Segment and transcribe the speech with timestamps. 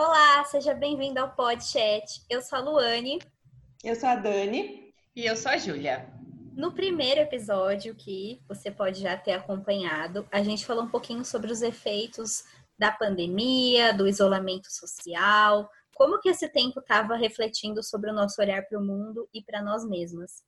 [0.00, 2.24] Olá, seja bem-vindo ao PodChat.
[2.30, 3.18] Eu sou a Luane.
[3.82, 4.94] Eu sou a Dani.
[5.16, 6.08] E eu sou a Júlia.
[6.54, 11.50] No primeiro episódio, que você pode já ter acompanhado, a gente falou um pouquinho sobre
[11.50, 12.44] os efeitos
[12.78, 18.62] da pandemia, do isolamento social, como que esse tempo estava refletindo sobre o nosso olhar
[18.68, 20.44] para o mundo e para nós mesmas.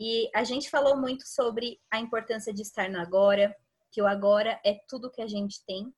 [0.00, 3.54] E a gente falou muito sobre a importância de estar no agora,
[3.90, 5.92] que o agora é tudo que a gente tem.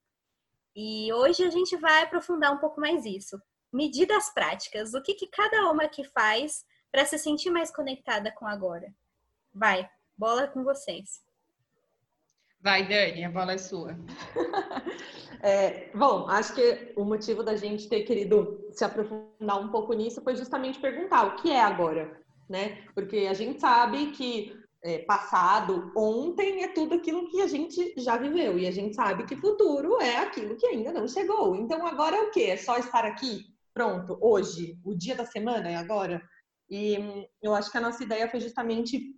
[0.76, 3.40] E hoje a gente vai aprofundar um pouco mais isso.
[3.72, 8.44] Medidas práticas, o que, que cada uma aqui faz para se sentir mais conectada com
[8.44, 8.94] o agora.
[9.54, 11.24] Vai, bola com vocês.
[12.60, 13.96] Vai, Dani, a bola é sua.
[15.40, 20.20] é, bom, acho que o motivo da gente ter querido se aprofundar um pouco nisso
[20.20, 22.20] foi justamente perguntar o que é agora,
[22.50, 22.84] né?
[22.94, 24.54] Porque a gente sabe que
[24.86, 29.26] é, passado, ontem é tudo aquilo que a gente já viveu e a gente sabe
[29.26, 31.56] que futuro é aquilo que ainda não chegou.
[31.56, 32.44] Então agora é o quê?
[32.44, 36.22] É só estar aqui, pronto, hoje, o dia da semana é agora.
[36.70, 39.12] E hum, eu acho que a nossa ideia foi justamente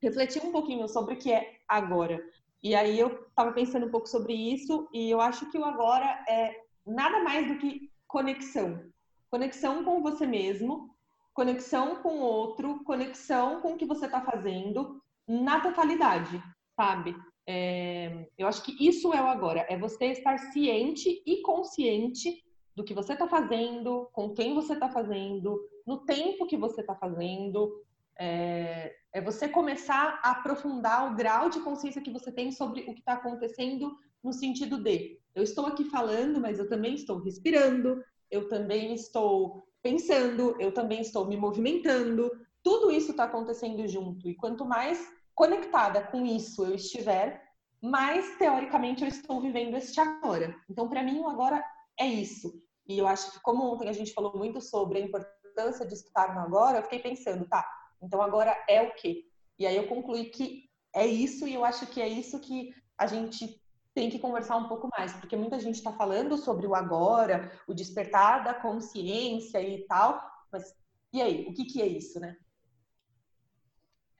[0.00, 2.22] refletir um pouquinho sobre o que é agora.
[2.62, 6.24] E aí eu estava pensando um pouco sobre isso e eu acho que o agora
[6.28, 6.54] é
[6.86, 8.80] nada mais do que conexão.
[9.28, 10.94] Conexão com você mesmo,
[11.34, 16.42] conexão com o outro, conexão com o que você está fazendo na totalidade,
[16.76, 17.16] sabe?
[17.46, 22.42] É, eu acho que isso é o agora, é você estar ciente e consciente
[22.74, 26.94] do que você está fazendo, com quem você está fazendo, no tempo que você está
[26.94, 27.82] fazendo,
[28.18, 32.94] é, é, você começar a aprofundar o grau de consciência que você tem sobre o
[32.94, 38.02] que está acontecendo no sentido de eu estou aqui falando, mas eu também estou respirando,
[38.30, 42.30] eu também estou pensando, eu também estou me movimentando.
[42.62, 44.28] Tudo isso está acontecendo junto.
[44.28, 44.98] E quanto mais
[45.34, 47.42] conectada com isso eu estiver,
[47.82, 50.54] mais teoricamente eu estou vivendo este agora.
[50.70, 51.64] Então, para mim, o agora
[51.98, 52.62] é isso.
[52.86, 56.34] E eu acho que, como ontem a gente falou muito sobre a importância de estar
[56.34, 57.68] no agora, eu fiquei pensando, tá,
[58.00, 59.24] então agora é o quê?
[59.58, 63.06] E aí eu concluí que é isso e eu acho que é isso que a
[63.06, 63.61] gente
[63.94, 67.74] tem que conversar um pouco mais, porque muita gente está falando sobre o agora, o
[67.74, 70.74] despertar da consciência e tal, mas
[71.12, 72.36] e aí, o que, que é isso, né?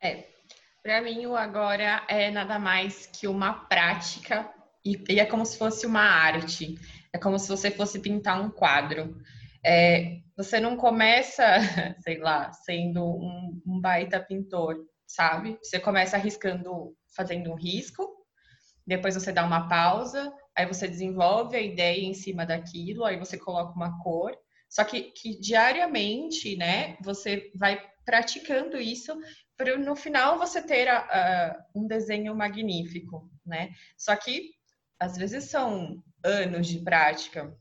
[0.02, 0.26] É,
[0.82, 4.52] para mim o agora é nada mais que uma prática
[4.84, 6.74] e, e, é como se fosse uma arte,
[7.12, 9.16] é como se você fosse pintar um quadro.
[9.64, 11.44] É, você não começa,
[12.02, 15.56] sei lá, sendo um, um baita pintor, sabe?
[15.62, 18.21] Você começa arriscando, fazendo um risco,
[18.86, 23.38] depois você dá uma pausa, aí você desenvolve a ideia em cima daquilo, aí você
[23.38, 24.36] coloca uma cor.
[24.68, 29.16] Só que, que diariamente, né, você vai praticando isso
[29.56, 30.88] para no final você ter
[31.74, 33.70] um desenho magnífico, né?
[33.96, 34.50] Só que
[34.98, 37.56] às vezes são anos de prática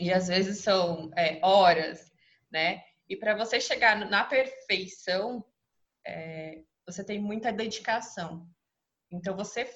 [0.00, 2.10] e às vezes são é, horas,
[2.50, 2.82] né?
[3.08, 5.44] E para você chegar na perfeição,
[6.04, 8.48] é, você tem muita dedicação.
[9.10, 9.68] Então, você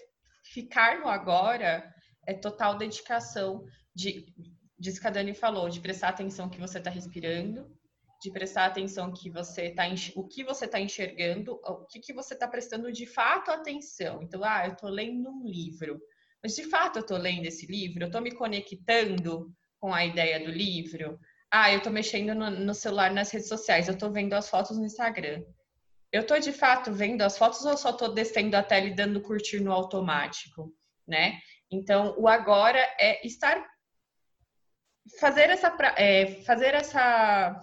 [0.50, 1.94] ficar no agora
[2.26, 4.26] é total dedicação de,
[4.78, 7.70] disso que a Dani falou, de prestar atenção que você está respirando,
[8.20, 9.84] de prestar atenção que você tá
[10.14, 14.22] o que você está enxergando, o que, que você está prestando de fato atenção.
[14.22, 15.98] Então, ah, eu estou lendo um livro,
[16.42, 20.38] mas de fato eu estou lendo esse livro, eu estou me conectando com a ideia
[20.44, 21.18] do livro.
[21.50, 24.76] Ah, eu estou mexendo no, no, celular nas redes sociais, eu estou vendo as fotos
[24.76, 25.42] no Instagram.
[26.12, 29.20] Eu estou de fato vendo as fotos ou só estou descendo a tela e dando
[29.20, 30.74] curtir no automático,
[31.06, 31.38] né?
[31.70, 33.64] Então, o agora é estar
[35.18, 37.58] fazer essa é, fazer essa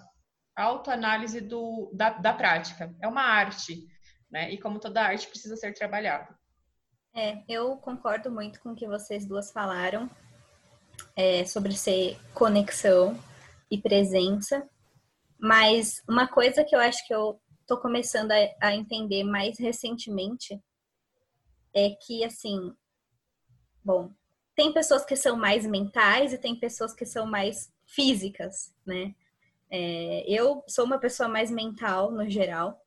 [0.56, 2.94] autoanálise do da, da prática.
[3.02, 3.86] É uma arte,
[4.30, 4.50] né?
[4.50, 6.36] E como toda arte precisa ser trabalhada.
[7.14, 10.10] É, eu concordo muito com o que vocês duas falaram
[11.16, 13.18] é, sobre ser conexão
[13.70, 14.68] e presença.
[15.38, 20.60] Mas uma coisa que eu acho que eu tô começando a, a entender mais recentemente
[21.72, 22.74] é que, assim,
[23.84, 24.10] bom,
[24.56, 29.14] tem pessoas que são mais mentais e tem pessoas que são mais físicas, né?
[29.70, 32.84] É, eu sou uma pessoa mais mental no geral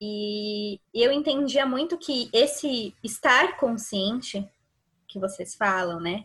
[0.00, 4.48] e eu entendia muito que esse estar consciente
[5.06, 6.24] que vocês falam, né?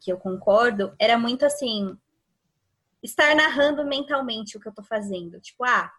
[0.00, 1.96] que eu concordo, era muito assim,
[3.02, 5.40] estar narrando mentalmente o que eu tô fazendo.
[5.40, 5.92] Tipo, ah,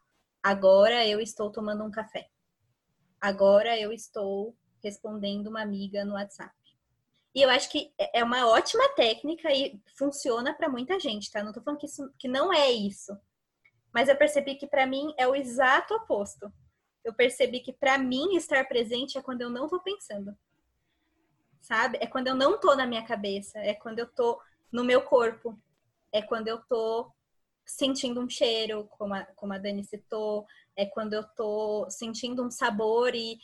[0.43, 2.29] agora eu estou tomando um café.
[3.19, 6.53] Agora eu estou respondendo uma amiga no WhatsApp.
[7.33, 11.41] E eu acho que é uma ótima técnica e funciona para muita gente, tá?
[11.41, 13.17] Não tô falando que, isso, que não é isso.
[13.93, 16.51] Mas eu percebi que para mim é o exato oposto.
[17.03, 20.37] Eu percebi que para mim estar presente é quando eu não tô pensando
[21.63, 21.97] sabe?
[22.01, 24.39] É quando eu não tô na minha cabeça, é quando eu tô
[24.71, 25.57] no meu corpo.
[26.11, 27.11] é quando eu tô
[27.65, 30.45] sentindo um cheiro, como a, como a Dani citou,
[30.75, 33.37] é quando eu tô sentindo um sabor e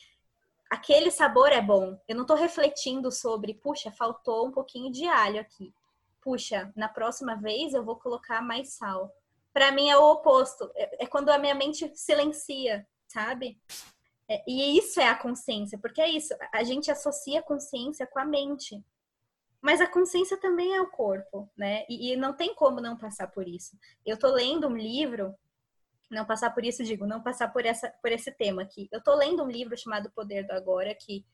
[0.69, 1.99] aquele sabor é bom.
[2.07, 5.73] Eu não tô refletindo sobre, puxa, faltou um pouquinho de alho aqui.
[6.21, 9.11] Puxa, na próxima vez eu vou colocar mais sal.
[9.53, 10.69] Para mim é o oposto.
[10.75, 13.59] É, é quando a minha mente silencia, sabe?
[14.29, 16.33] É, e isso é a consciência, porque é isso.
[16.53, 18.83] A gente associa a consciência com a mente.
[19.61, 21.85] Mas a consciência também é o corpo, né?
[21.89, 23.77] E, e não tem como não passar por isso.
[24.05, 25.35] Eu tô lendo um livro,
[26.09, 28.87] não passar por isso, digo, não passar por, essa, por esse tema aqui.
[28.91, 31.25] Eu tô lendo um livro chamado Poder do Agora, que,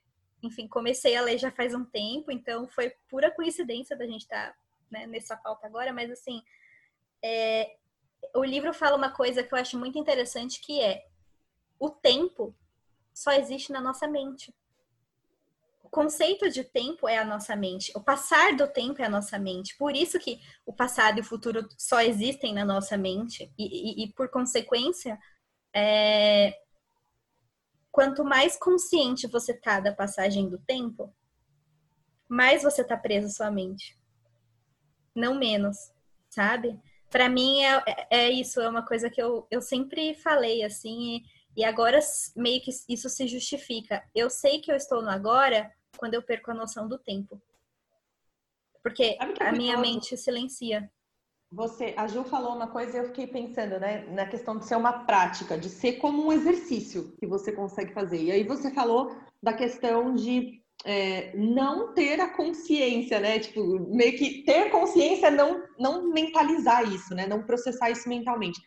[0.41, 4.49] enfim, comecei a ler já faz um tempo, então foi pura coincidência da gente estar
[4.49, 4.57] tá,
[4.89, 6.41] né, nessa pauta agora, mas assim,
[7.23, 7.77] é,
[8.33, 11.05] o livro fala uma coisa que eu acho muito interessante, que é
[11.79, 12.55] o tempo
[13.13, 14.53] só existe na nossa mente
[15.95, 17.89] conceito de tempo é a nossa mente.
[17.95, 19.77] O passar do tempo é a nossa mente.
[19.77, 23.49] Por isso que o passado e o futuro só existem na nossa mente.
[23.57, 25.17] E, e, e por consequência,
[25.73, 26.53] é...
[27.89, 31.15] quanto mais consciente você tá da passagem do tempo,
[32.27, 33.97] mais você tá preso à sua mente.
[35.15, 35.77] Não menos,
[36.29, 36.77] sabe?
[37.09, 41.15] Para mim é, é, é isso, é uma coisa que eu, eu sempre falei assim.
[41.15, 41.23] E,
[41.55, 41.99] e agora
[42.35, 44.03] meio que isso se justifica.
[44.13, 47.41] Eu sei que eu estou no agora quando eu perco a noção do tempo.
[48.83, 50.89] Porque é a minha mente silencia.
[51.51, 54.75] Você, a Ju falou uma coisa e eu fiquei pensando, né, na questão de ser
[54.75, 58.21] uma prática, de ser como um exercício que você consegue fazer.
[58.21, 63.39] E aí você falou da questão de é, não ter a consciência, né?
[63.39, 67.25] Tipo, meio que ter consciência, não, não mentalizar isso, né?
[67.25, 68.61] Não processar isso mentalmente.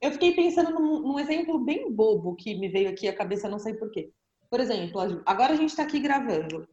[0.00, 3.58] Eu fiquei pensando num, num exemplo bem bobo que me veio aqui à cabeça, não
[3.58, 4.10] sei porquê.
[4.50, 6.68] Por exemplo, agora a gente está aqui gravando.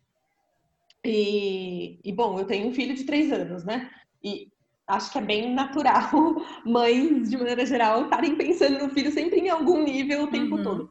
[1.06, 3.90] E, e, bom, eu tenho um filho de três anos, né?
[4.24, 4.52] E
[4.88, 6.10] acho que é bem natural
[6.66, 10.64] mães, de maneira geral, estarem pensando no filho sempre em algum nível o tempo uhum.
[10.64, 10.90] todo.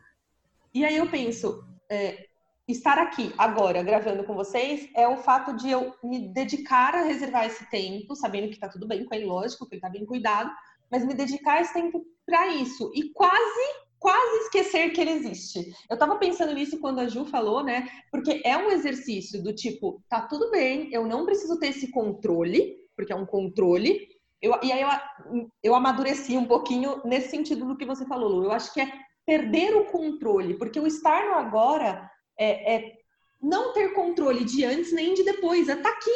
[0.72, 2.28] E aí eu penso, é,
[2.68, 7.46] estar aqui agora gravando com vocês é o fato de eu me dedicar a reservar
[7.46, 10.50] esse tempo, sabendo que tá tudo bem com ele, lógico, que ele tá bem cuidado,
[10.90, 12.92] mas me dedicar esse tempo para isso.
[12.94, 15.72] E quase quase esquecer que ele existe.
[15.90, 17.88] Eu tava pensando nisso quando a Ju falou, né?
[18.10, 22.76] Porque é um exercício do tipo, tá tudo bem, eu não preciso ter esse controle,
[22.94, 24.08] porque é um controle.
[24.40, 28.44] Eu, e aí eu, eu amadureci um pouquinho nesse sentido do que você falou, Lu.
[28.44, 28.93] Eu acho que é
[29.25, 32.08] perder o controle, porque o estar no agora
[32.38, 32.92] é, é
[33.40, 36.10] não ter controle de antes nem de depois, é tá aqui,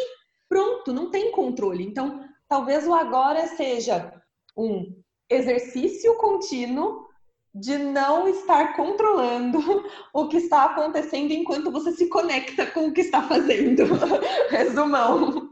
[0.48, 1.84] pronto, não tem controle.
[1.84, 4.12] Então, talvez o agora seja
[4.56, 7.09] um exercício contínuo
[7.54, 9.58] de não estar controlando
[10.14, 13.84] o que está acontecendo enquanto você se conecta com o que está fazendo.
[14.50, 15.50] Resumão.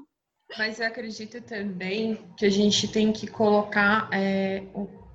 [0.56, 4.62] Mas eu acredito também que a gente tem que colocar é,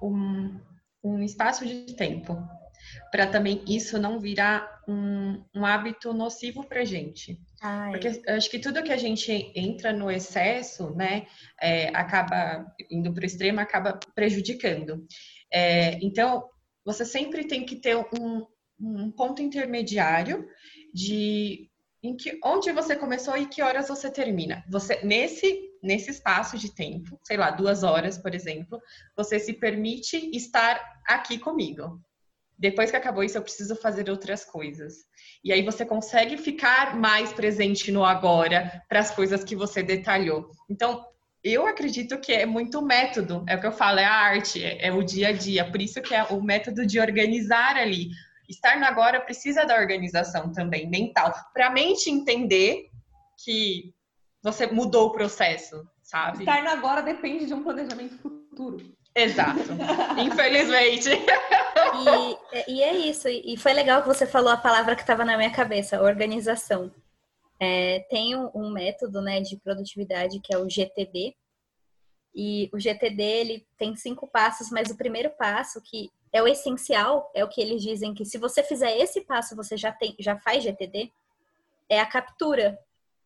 [0.02, 0.60] um,
[1.04, 2.38] um espaço de tempo
[3.12, 7.40] para também isso não virar um, um hábito nocivo para gente.
[7.62, 7.92] Ai.
[7.92, 11.26] Porque acho que tudo que a gente entra no excesso, né,
[11.62, 15.06] é, acaba indo para o extremo, acaba prejudicando.
[15.52, 16.50] É, então,
[16.86, 18.46] você sempre tem que ter um,
[18.80, 20.48] um ponto intermediário
[20.94, 21.70] de
[22.02, 24.64] em que, onde você começou e que horas você termina.
[24.70, 28.82] Você nesse nesse espaço de tempo, sei lá, duas horas, por exemplo,
[29.18, 32.02] você se permite estar aqui comigo.
[32.58, 34.94] Depois que acabou isso, eu preciso fazer outras coisas.
[35.44, 40.50] E aí você consegue ficar mais presente no agora para as coisas que você detalhou.
[40.70, 41.06] Então,
[41.44, 44.88] eu acredito que é muito método, é o que eu falo, é a arte, é,
[44.88, 48.10] é o dia a dia, por isso que é o método de organizar ali.
[48.48, 52.90] Estar no agora precisa da organização também, mental, para a mente entender
[53.44, 53.94] que
[54.42, 56.40] você mudou o processo, sabe?
[56.40, 58.78] Estar no agora depende de um planejamento futuro.
[59.16, 59.60] Exato,
[60.18, 61.10] infelizmente.
[61.10, 65.38] E, e, é isso, e foi legal que você falou a palavra que estava na
[65.38, 66.92] minha cabeça, organização.
[67.64, 71.34] É, tem um, método né, de produtividade que é o GTD.
[72.36, 77.32] E o GTD ele tem cinco passos, mas o primeiro passo, que é o essencial,
[77.34, 80.38] é o que eles dizem que se você fizer esse passo, você já, tem, já
[80.38, 81.10] faz GTD,
[81.88, 82.78] é a captura,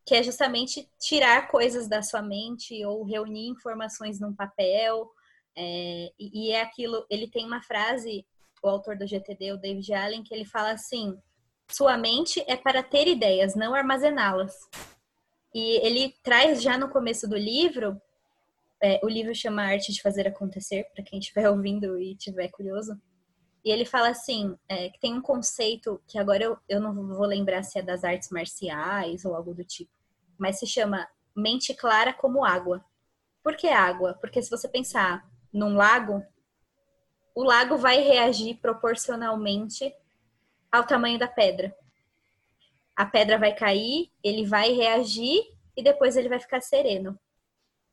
[0.06, 5.10] que é justamente tirar coisas da sua mente ou reunir informações num papel.
[5.56, 8.24] É, e é aquilo, ele tem uma frase,
[8.62, 11.18] o autor do GTD, o David Allen, que ele fala assim:
[11.70, 14.56] sua mente é para ter ideias, não armazená-las.
[15.54, 18.00] E ele traz já no começo do livro,
[18.82, 23.00] é, o livro chama Arte de Fazer Acontecer, para quem estiver ouvindo e estiver curioso.
[23.66, 27.26] E ele fala assim, é, que tem um conceito que agora eu, eu não vou
[27.26, 29.92] lembrar se é das artes marciais ou algo do tipo,
[30.38, 32.84] mas se chama mente clara como água.
[33.44, 34.14] Por que água?
[34.22, 36.24] Porque se você pensar num lago,
[37.36, 39.94] o lago vai reagir proporcionalmente
[40.72, 41.76] ao tamanho da pedra.
[42.96, 45.42] A pedra vai cair, ele vai reagir
[45.76, 47.18] e depois ele vai ficar sereno.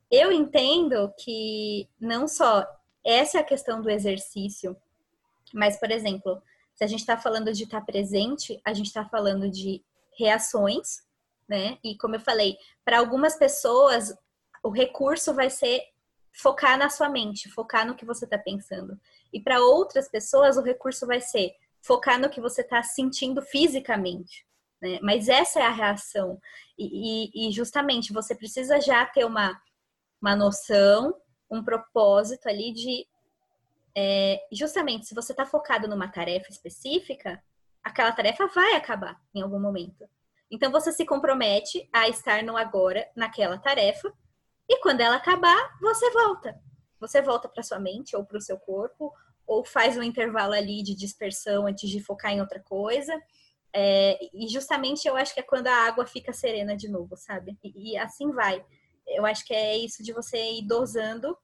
[0.09, 2.65] Eu entendo que não só
[3.03, 4.75] essa é a questão do exercício,
[5.53, 6.41] mas, por exemplo,
[6.73, 9.83] se a gente está falando de estar tá presente, a gente está falando de
[10.17, 11.03] reações,
[11.47, 11.77] né?
[11.83, 14.13] E como eu falei, para algumas pessoas,
[14.63, 15.81] o recurso vai ser
[16.33, 18.99] focar na sua mente, focar no que você está pensando.
[19.31, 21.55] E para outras pessoas, o recurso vai ser
[21.85, 24.45] focar no que você está sentindo fisicamente.
[24.81, 24.99] Né?
[25.01, 26.39] Mas essa é a reação.
[26.77, 29.59] E, e, e, justamente você precisa já ter uma,
[30.21, 31.15] uma noção,
[31.49, 33.07] um propósito ali de.
[33.97, 37.41] É, justamente, se você está focado numa tarefa específica,
[37.83, 40.09] aquela tarefa vai acabar em algum momento.
[40.51, 44.11] Então você se compromete a estar no agora naquela tarefa
[44.67, 46.59] e quando ela acabar, você volta.
[46.99, 49.13] Você volta para sua mente ou para o seu corpo
[49.45, 53.13] ou faz um intervalo ali de dispersão antes de focar em outra coisa.
[53.73, 57.57] É, e justamente eu acho que é quando a água fica serena de novo, sabe?
[57.63, 58.63] E, e, assim vai.
[59.05, 61.37] Eu acho que é isso de você ir dosando,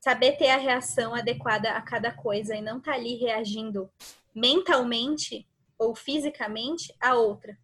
[0.00, 3.90] saber ter a reação adequada a cada coisa e não estar tá ali reagindo
[4.34, 7.58] mentalmente ou fisicamente a outra.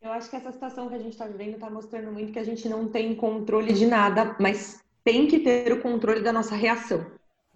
[0.00, 2.44] Eu acho que essa situação que a gente está vivendo está mostrando muito que a
[2.44, 7.04] gente não tem controle de nada, mas tem que ter o controle da nossa reação,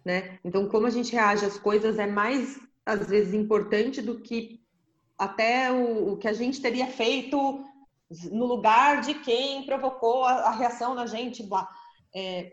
[0.04, 0.38] né?
[0.44, 4.62] Então, como a gente reage às coisas é mais, às vezes, importante do que
[5.18, 7.64] até o, o que a gente teria feito
[8.30, 11.68] no lugar de quem provocou a, a reação na gente, blá.
[12.14, 12.52] É,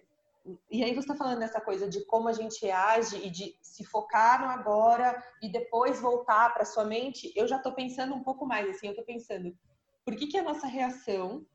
[0.71, 3.85] e aí você está falando dessa coisa de como a gente reage e de se
[3.85, 7.31] focar no agora e depois voltar para sua mente.
[7.35, 8.87] Eu já estou pensando um pouco mais assim.
[8.87, 9.55] Eu estou pensando
[10.03, 11.45] por que, que a nossa reação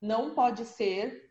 [0.00, 1.30] não pode ser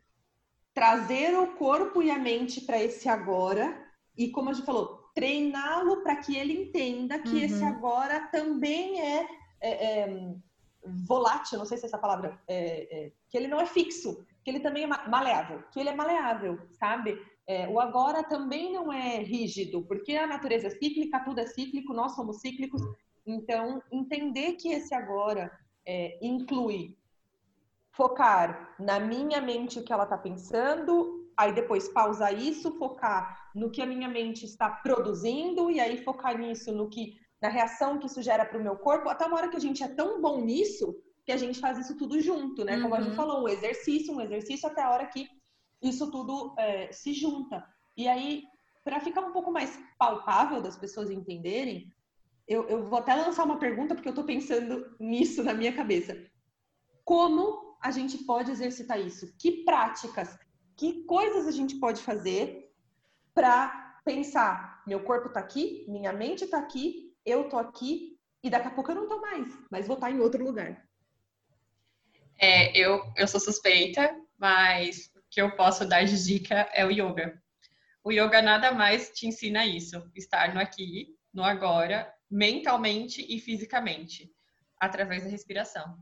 [0.74, 3.87] trazer o corpo e a mente para esse agora
[4.18, 7.38] e, como a gente falou, treiná-lo para que ele entenda que uhum.
[7.38, 9.28] esse agora também é,
[9.60, 10.34] é, é,
[11.06, 14.50] volátil, não sei se é essa palavra, é, é, que ele não é fixo, que
[14.50, 17.16] ele também é maleável, que ele é maleável, sabe?
[17.46, 21.94] É, o agora também não é rígido, porque a natureza é cíclica, tudo é cíclico,
[21.94, 22.82] nós somos cíclicos.
[23.24, 25.50] Então, entender que esse agora
[25.86, 26.98] é, inclui
[27.92, 33.70] focar na minha mente o que ela está pensando, aí depois pausar isso, focar no
[33.70, 38.06] que a minha mente está produzindo e aí focar nisso, no que na reação que
[38.06, 40.40] isso gera para o meu corpo, até uma hora que a gente é tão bom
[40.40, 42.80] nisso que a gente faz isso tudo junto, né?
[42.80, 42.94] Como uhum.
[42.94, 43.16] a gente uhum.
[43.16, 45.28] falou, um exercício, um exercício até a hora que
[45.80, 47.64] isso tudo é, se junta.
[47.96, 48.42] E aí,
[48.82, 51.92] para ficar um pouco mais palpável das pessoas entenderem,
[52.48, 56.16] eu, eu vou até lançar uma pergunta porque eu estou pensando nisso na minha cabeça.
[57.04, 59.32] Como a gente pode exercitar isso?
[59.38, 60.36] Que práticas,
[60.78, 62.72] que coisas a gente pode fazer
[63.34, 68.68] para pensar: meu corpo está aqui, minha mente está aqui, eu estou aqui e daqui
[68.68, 70.86] a pouco eu não estou mais, mas vou estar tá em outro lugar.
[72.40, 76.90] É, eu, eu sou suspeita, mas o que eu posso dar de dica é o
[76.90, 77.42] yoga.
[78.04, 84.32] O yoga nada mais te ensina isso, estar no aqui, no agora, mentalmente e fisicamente,
[84.78, 85.98] através da respiração.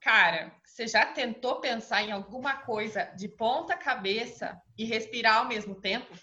[0.00, 5.78] Cara, você já tentou pensar em alguma coisa de ponta cabeça e respirar ao mesmo
[5.78, 6.14] tempo?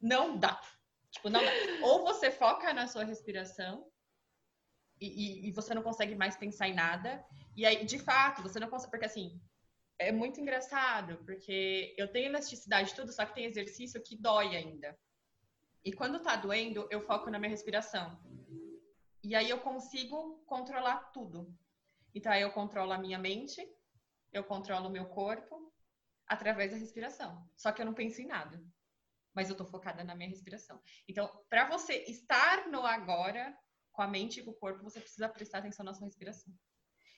[0.00, 0.58] Não dá.
[1.10, 1.50] Tipo, não dá.
[1.82, 3.86] Ou você foca na sua respiração
[4.98, 7.22] e, e, e, você não consegue mais pensar em nada.
[7.54, 8.90] E aí, de fato, você não consegue.
[8.90, 9.38] Porque assim,
[9.98, 14.98] é muito engraçado, porque eu tenho elasticidade tudo, só que tem exercício que dói ainda.
[15.84, 18.18] E quando tá doendo, eu foco na minha respiração.
[19.22, 21.54] E aí eu consigo controlar tudo.
[22.16, 23.60] Então aí eu controlo a minha mente,
[24.32, 25.70] eu controlo o meu corpo
[26.26, 27.46] através da respiração.
[27.54, 28.58] Só que eu não penso em nada.
[29.34, 30.80] Mas eu tô focada na minha respiração.
[31.06, 33.54] Então, para você estar no agora,
[33.92, 36.50] com a mente e com o corpo, você precisa prestar atenção na sua respiração.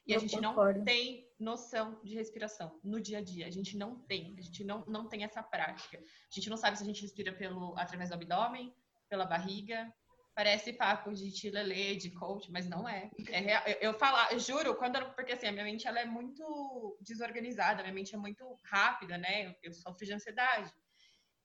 [0.05, 0.79] E eu a gente concordo.
[0.81, 3.47] não tem noção de respiração no dia a dia.
[3.47, 4.35] A gente não tem.
[4.37, 5.97] A gente não, não tem essa prática.
[5.97, 8.75] A gente não sabe se a gente respira pelo, através do abdômen,
[9.09, 9.95] pela barriga,
[10.39, 13.11] Parece papo de tilelê, de coach, mas não é.
[13.29, 13.63] é real.
[13.67, 17.83] Eu, eu falar, eu juro, quando porque assim, a minha mente ela é muito desorganizada,
[17.83, 19.49] minha mente é muito rápida, né?
[19.49, 20.73] Eu, eu sofro de ansiedade.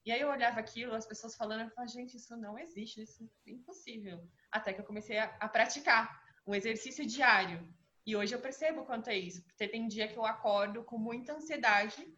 [0.06, 3.28] E aí eu olhava aquilo, as pessoas falando, eu falava, gente, isso não existe, isso
[3.44, 4.24] é impossível.
[4.52, 7.68] Até que eu comecei a, a praticar um exercício diário.
[8.06, 9.42] E hoje eu percebo quanto é isso.
[9.42, 12.16] Porque tem dia que eu acordo com muita ansiedade,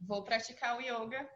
[0.00, 1.30] vou praticar o yoga,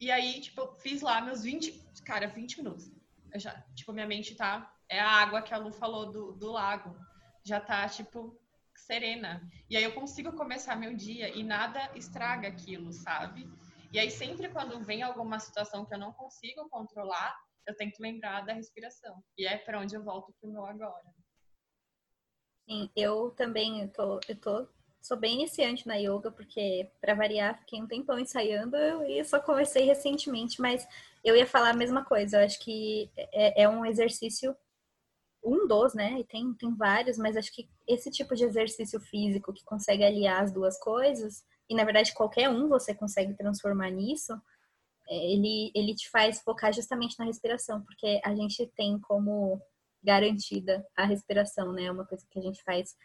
[0.00, 2.95] e aí, tipo, fiz lá meus 20, cara, 20 minutos
[3.38, 4.72] já, tipo, minha mente tá.
[4.88, 6.96] É a água que a Lu falou do, do lago.
[7.44, 8.38] Já tá, tipo,
[8.76, 9.48] serena.
[9.68, 13.48] E aí eu consigo começar meu dia e nada estraga aquilo, sabe?
[13.92, 17.34] E aí, sempre quando vem alguma situação que eu não consigo controlar,
[17.66, 19.22] eu tenho que lembrar da respiração.
[19.38, 21.14] E é para onde eu volto pro meu agora.
[22.68, 24.68] Sim, eu também eu tô, eu tô
[25.00, 29.84] sou bem iniciante na yoga, porque, para variar, fiquei um tempão ensaiando e só comecei
[29.84, 30.86] recentemente, mas
[31.24, 32.38] eu ia falar a mesma coisa.
[32.38, 34.56] Eu acho que é, é um exercício,
[35.44, 36.18] um dos, né?
[36.18, 40.42] E tem, tem vários, mas acho que esse tipo de exercício físico que consegue aliar
[40.42, 44.32] as duas coisas, e na verdade qualquer um você consegue transformar nisso,
[45.08, 49.60] é, ele, ele te faz focar justamente na respiração, porque a gente tem como
[50.02, 51.84] garantida a respiração, né?
[51.84, 52.96] É uma coisa que a gente faz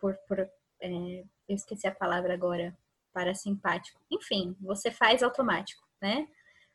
[0.00, 0.38] por, por
[0.80, 2.76] é, eu esqueci a palavra agora,
[3.12, 4.00] parasimpático.
[4.10, 6.28] Enfim, você faz automático, né?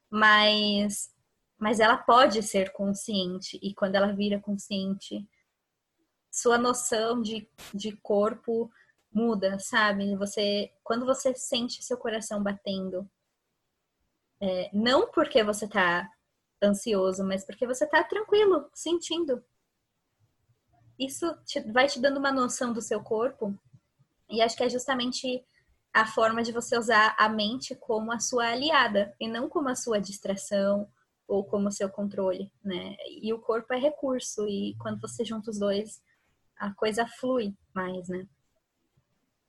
[0.09, 1.13] Mas,
[1.57, 5.27] mas ela pode ser consciente e quando ela vira consciente,
[6.31, 8.71] sua noção de, de corpo
[9.11, 10.15] muda, sabe?
[10.15, 13.09] Você, quando você sente seu coração batendo,
[14.41, 16.09] é, não porque você tá
[16.63, 19.43] ansioso, mas porque você tá tranquilo, sentindo.
[20.97, 23.57] Isso te, vai te dando uma noção do seu corpo
[24.29, 25.43] e acho que é justamente
[25.93, 29.75] a forma de você usar a mente como a sua aliada e não como a
[29.75, 30.88] sua distração
[31.27, 32.95] ou como seu controle, né?
[33.21, 36.01] E o corpo é recurso e quando você junta os dois,
[36.57, 38.27] a coisa flui mais, né?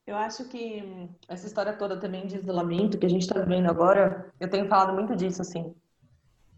[0.06, 0.82] Eu acho que
[1.28, 4.92] essa história toda também de isolamento que a gente está vivendo agora, eu tenho falado
[4.92, 5.74] muito disso, assim.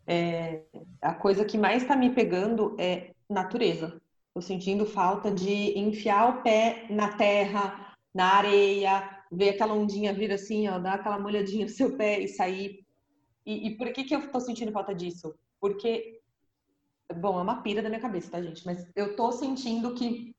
[0.06, 0.62] É,
[1.00, 4.00] a coisa que mais está me pegando é natureza.
[4.34, 10.32] Tô sentindo falta de enfiar o pé na terra, na areia, ver aquela ondinha vir
[10.32, 12.84] assim, ó, dar aquela molhadinha no seu pé e sair.
[13.46, 15.34] E, e por que, que eu tô sentindo falta disso?
[15.60, 16.20] Porque,
[17.16, 18.64] bom, é uma pira da minha cabeça, tá, gente?
[18.66, 20.34] Mas eu tô sentindo que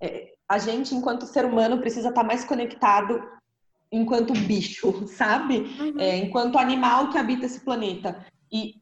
[0.00, 3.22] é, a gente, enquanto ser humano, precisa estar tá mais conectado
[3.90, 5.58] enquanto bicho, sabe?
[5.80, 5.98] Uhum.
[5.98, 8.24] É, enquanto animal que habita esse planeta.
[8.52, 8.74] E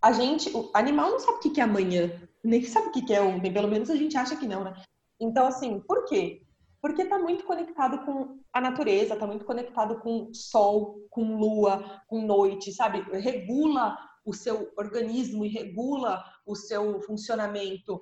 [0.00, 2.10] a gente, o animal não sabe o que é amanhã,
[2.42, 4.74] nem sabe o que é ontem, pelo menos a gente acha que não, né?
[5.20, 6.42] Então, assim, por quê?
[6.80, 12.22] Porque está muito conectado com a natureza, está muito conectado com sol, com lua, com
[12.22, 13.00] noite, sabe?
[13.18, 18.00] Regula o seu organismo e regula o seu funcionamento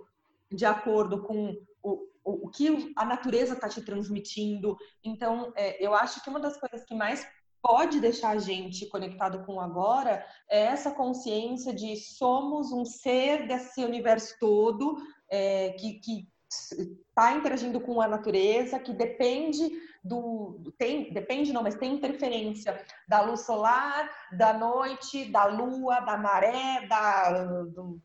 [0.51, 1.93] de acordo com o,
[2.25, 4.77] o, o que a natureza está te transmitindo.
[5.03, 7.27] Então, é, eu acho que uma das coisas que mais
[7.61, 13.85] pode deixar a gente conectado com agora é essa consciência de somos um ser desse
[13.85, 14.97] universo todo
[15.29, 19.71] é, que, que está interagindo com a natureza, que depende
[20.03, 20.73] do.
[20.79, 26.87] Tem, depende não, mas tem interferência da luz solar, da noite, da lua, da maré,
[26.87, 28.01] da, do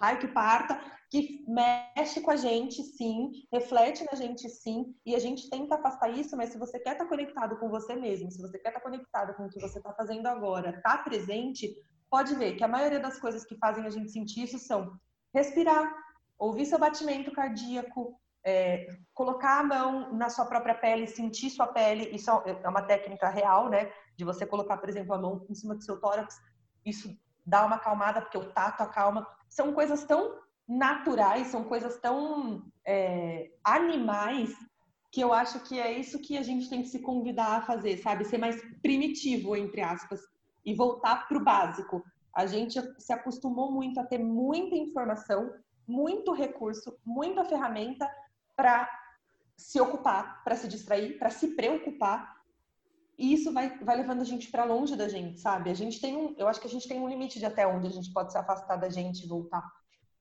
[0.00, 5.18] raio que parta, que mexe com a gente, sim, reflete na gente, sim, e a
[5.18, 8.40] gente tenta afastar isso, mas se você quer estar tá conectado com você mesmo, se
[8.40, 11.74] você quer estar tá conectado com o que você está fazendo agora, está presente,
[12.10, 14.92] pode ver que a maioria das coisas que fazem a gente sentir isso são
[15.34, 15.92] respirar,
[16.38, 22.08] ouvir seu batimento cardíaco, é, colocar a mão na sua própria pele, sentir sua pele.
[22.14, 23.90] Isso é uma técnica real, né?
[24.16, 26.36] De você colocar, por exemplo, a mão em cima do seu tórax.
[26.84, 29.26] Isso dá uma acalmada, porque o tato acalma.
[29.48, 34.50] São coisas tão naturais, são coisas tão é, animais
[35.10, 37.96] que eu acho que é isso que a gente tem que se convidar a fazer,
[37.98, 38.24] sabe?
[38.24, 40.20] Ser mais primitivo, entre aspas,
[40.64, 42.04] e voltar para o básico.
[42.34, 45.50] A gente se acostumou muito a ter muita informação,
[45.88, 48.08] muito recurso, muita ferramenta
[48.54, 48.88] para
[49.56, 52.36] se ocupar, para se distrair, para se preocupar.
[53.16, 55.70] E isso vai, vai levando a gente para longe da gente, sabe?
[55.70, 57.88] A gente tem um, eu acho que a gente tem um limite de até onde
[57.88, 59.66] a gente pode se afastar da gente e voltar.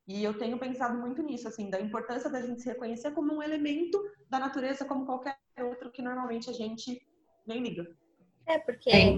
[0.08, 3.43] E eu tenho pensado muito nisso, assim, da importância da gente se reconhecer como um
[3.43, 7.06] elemento da natureza, como qualquer outro que normalmente a gente
[7.45, 7.86] nem liga.
[8.45, 8.89] É, porque.
[8.89, 9.15] É.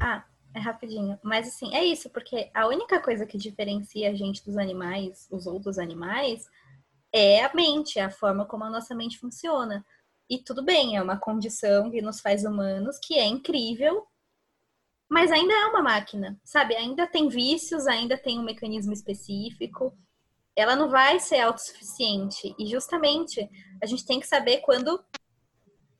[0.00, 0.24] Ah,
[0.58, 1.18] é rapidinho.
[1.22, 5.46] Mas assim, é isso, porque a única coisa que diferencia a gente dos animais, os
[5.46, 6.46] outros animais,
[7.12, 9.84] é a mente, é a forma como a nossa mente funciona.
[10.28, 14.06] E tudo bem, é uma condição que nos faz humanos, que é incrível,
[15.08, 16.76] mas ainda é uma máquina, sabe?
[16.76, 19.96] Ainda tem vícios, ainda tem um mecanismo específico.
[20.54, 22.54] Ela não vai ser autossuficiente.
[22.58, 23.48] E justamente
[23.82, 25.02] a gente tem que saber quando,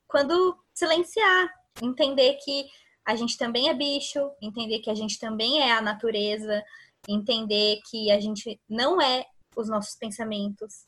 [0.06, 1.48] quando silenciar,
[1.80, 2.66] entender que
[3.08, 6.62] a gente também é bicho, entender que a gente também é a natureza,
[7.08, 9.24] entender que a gente não é
[9.56, 10.86] os nossos pensamentos,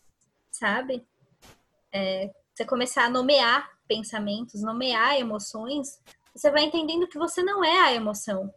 [0.50, 1.02] sabe?
[1.90, 5.98] É, você começar a nomear pensamentos, nomear emoções,
[6.35, 8.52] você vai entendendo que você não é a emoção.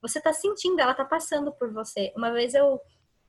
[0.00, 2.14] Você tá sentindo, ela tá passando por você.
[2.16, 2.80] Uma vez eu,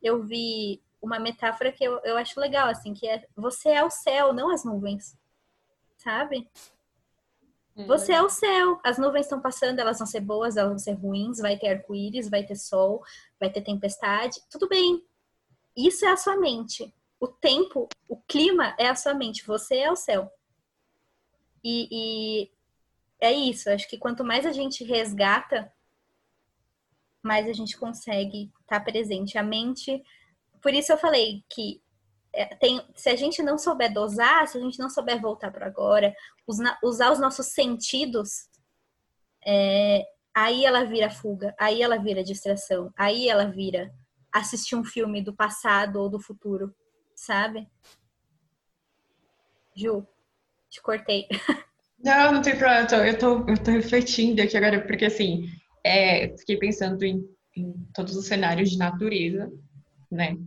[0.01, 3.89] eu vi uma metáfora que eu, eu acho legal, assim, que é você é o
[3.89, 5.13] céu, não as nuvens.
[5.97, 6.49] Sabe?
[7.85, 8.79] Você é o céu.
[8.83, 12.29] As nuvens estão passando, elas vão ser boas, elas vão ser ruins, vai ter arco-íris,
[12.29, 13.03] vai ter sol,
[13.39, 14.41] vai ter tempestade.
[14.49, 15.05] Tudo bem.
[15.75, 16.91] Isso é a sua mente.
[17.19, 19.45] O tempo, o clima é a sua mente.
[19.45, 20.31] Você é o céu.
[21.63, 22.51] E, e
[23.19, 23.69] é isso.
[23.69, 25.71] Acho que quanto mais a gente resgata,
[27.21, 29.37] mais a gente consegue estar presente.
[29.37, 30.03] A mente.
[30.61, 31.79] Por isso eu falei que
[32.45, 36.13] tem, se a gente não souber dosar, se a gente não souber voltar para agora,
[36.83, 38.47] usar os nossos sentidos,
[39.45, 40.03] é,
[40.35, 43.91] aí ela vira fuga, aí ela vira distração, aí ela vira
[44.31, 46.75] assistir um filme do passado ou do futuro,
[47.15, 47.67] sabe?
[49.75, 50.05] Ju,
[50.69, 51.27] te cortei.
[51.99, 55.49] Não, não tem problema, eu tô, eu tô, eu tô refletindo aqui agora, porque assim,
[55.83, 59.51] é, fiquei pensando em, em todos os cenários de natureza,
[60.11, 60.37] né?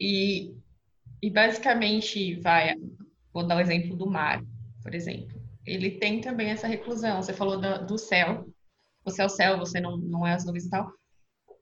[0.00, 0.57] E
[1.22, 2.74] e basicamente, vai,
[3.32, 4.42] vou dar o exemplo do mar,
[4.82, 5.38] por exemplo.
[5.66, 7.22] Ele tem também essa reclusão.
[7.22, 8.48] Você falou do, do céu.
[9.04, 10.90] Você é o céu, você não, não é as nuvens e tal.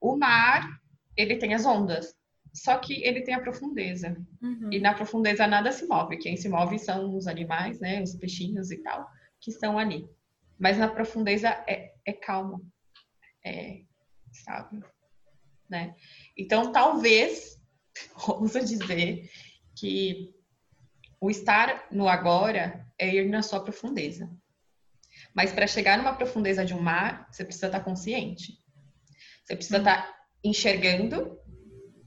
[0.00, 0.68] O mar,
[1.16, 2.14] ele tem as ondas.
[2.54, 4.16] Só que ele tem a profundeza.
[4.40, 4.70] Uhum.
[4.72, 6.16] E na profundeza nada se move.
[6.18, 8.02] Quem se move são os animais, né?
[8.02, 9.06] Os peixinhos e tal,
[9.40, 10.08] que estão ali.
[10.58, 12.64] Mas na profundeza é, é calmo.
[13.44, 13.82] É
[14.32, 14.82] estável.
[15.68, 15.94] Né?
[16.36, 17.60] Então, talvez,
[18.28, 19.28] ouso dizer,
[19.76, 20.34] que
[21.20, 24.30] o estar no agora é ir na sua profundeza.
[25.34, 28.58] Mas para chegar numa profundeza de um mar, você precisa estar tá consciente.
[29.44, 31.38] Você precisa estar tá enxergando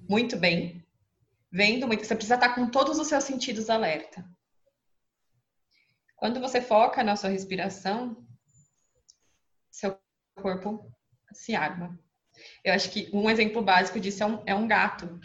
[0.09, 0.85] muito bem,
[1.51, 2.05] vendo muito.
[2.05, 4.27] Você precisa estar tá com todos os seus sentidos alerta.
[6.15, 8.27] Quando você foca na sua respiração,
[9.71, 9.97] seu
[10.35, 10.91] corpo
[11.31, 11.97] se arma.
[12.63, 15.19] Eu acho que um exemplo básico disso é um, é um gato.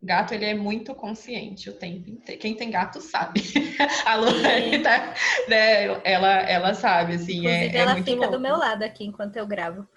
[0.00, 2.40] Gato, ele é muito consciente o tempo inteiro.
[2.40, 3.40] Quem tem gato sabe.
[4.06, 5.14] a Luane tá,
[5.48, 8.32] né, ela, ela sabe, assim, é, é, ela fica louco.
[8.32, 9.88] do meu lado aqui enquanto eu gravo.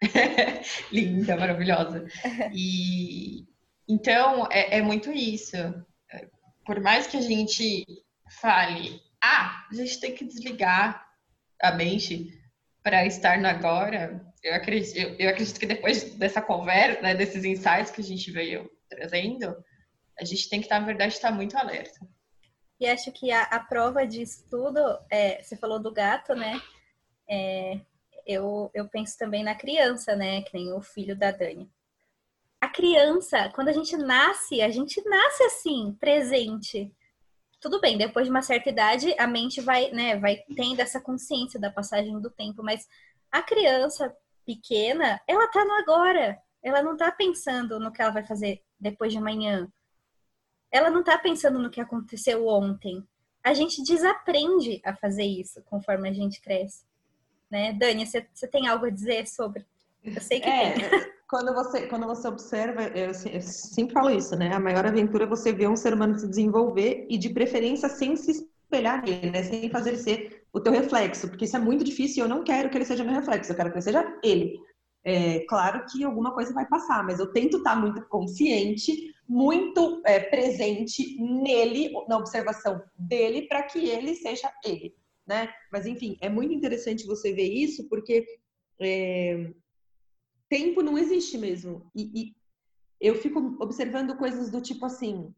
[0.92, 2.06] Linda, maravilhosa.
[2.52, 3.46] E
[3.88, 5.56] então é, é, muito isso.
[6.66, 7.84] Por mais que a gente
[8.40, 11.04] fale, ah, a gente tem que desligar
[11.60, 12.38] a mente
[12.82, 17.44] para estar no agora, eu acredito, eu, eu acredito que depois dessa conversa, né, desses
[17.44, 18.70] insights que a gente veio
[19.00, 19.56] trazendo,
[20.18, 21.98] a gente tem que estar, na verdade, estar muito alerta.
[22.78, 26.60] E acho que a, a prova disso tudo, é, você falou do gato, né?
[27.28, 27.80] É,
[28.26, 30.42] eu, eu penso também na criança, né?
[30.42, 31.70] Que nem o filho da Dani.
[32.60, 36.92] A criança, quando a gente nasce, a gente nasce assim, presente.
[37.60, 41.60] Tudo bem, depois de uma certa idade, a mente vai, né, vai tendo essa consciência
[41.60, 42.86] da passagem do tempo, mas
[43.30, 44.14] a criança
[44.46, 46.38] pequena, ela tá no agora.
[46.62, 49.68] Ela não tá pensando no que ela vai fazer depois de amanhã.
[50.70, 53.06] Ela não está pensando no que aconteceu ontem.
[53.42, 56.84] A gente desaprende a fazer isso conforme a gente cresce.
[57.50, 57.72] Né?
[57.72, 59.66] Dani, você, você tem algo a dizer sobre?
[60.04, 61.10] Eu sei que é, tem.
[61.30, 64.52] Quando você, quando você observa, eu, eu, sempre falo isso, né?
[64.52, 68.16] A maior aventura é você ver um ser humano se desenvolver e, de preferência, sem
[68.16, 69.44] se espelhar nele, né?
[69.44, 72.42] Sem fazer ele ser o teu reflexo, porque isso é muito difícil e eu não
[72.42, 74.58] quero que ele seja meu reflexo, eu quero que ele seja ele.
[75.02, 80.20] É, claro que alguma coisa vai passar, mas eu tento estar muito consciente, muito é,
[80.20, 84.94] presente nele, na observação dele, para que ele seja ele,
[85.26, 85.50] né?
[85.72, 88.26] Mas enfim, é muito interessante você ver isso, porque
[88.78, 89.52] é,
[90.48, 91.90] tempo não existe mesmo.
[91.94, 92.36] E, e,
[93.00, 95.34] eu fico observando coisas do tipo assim: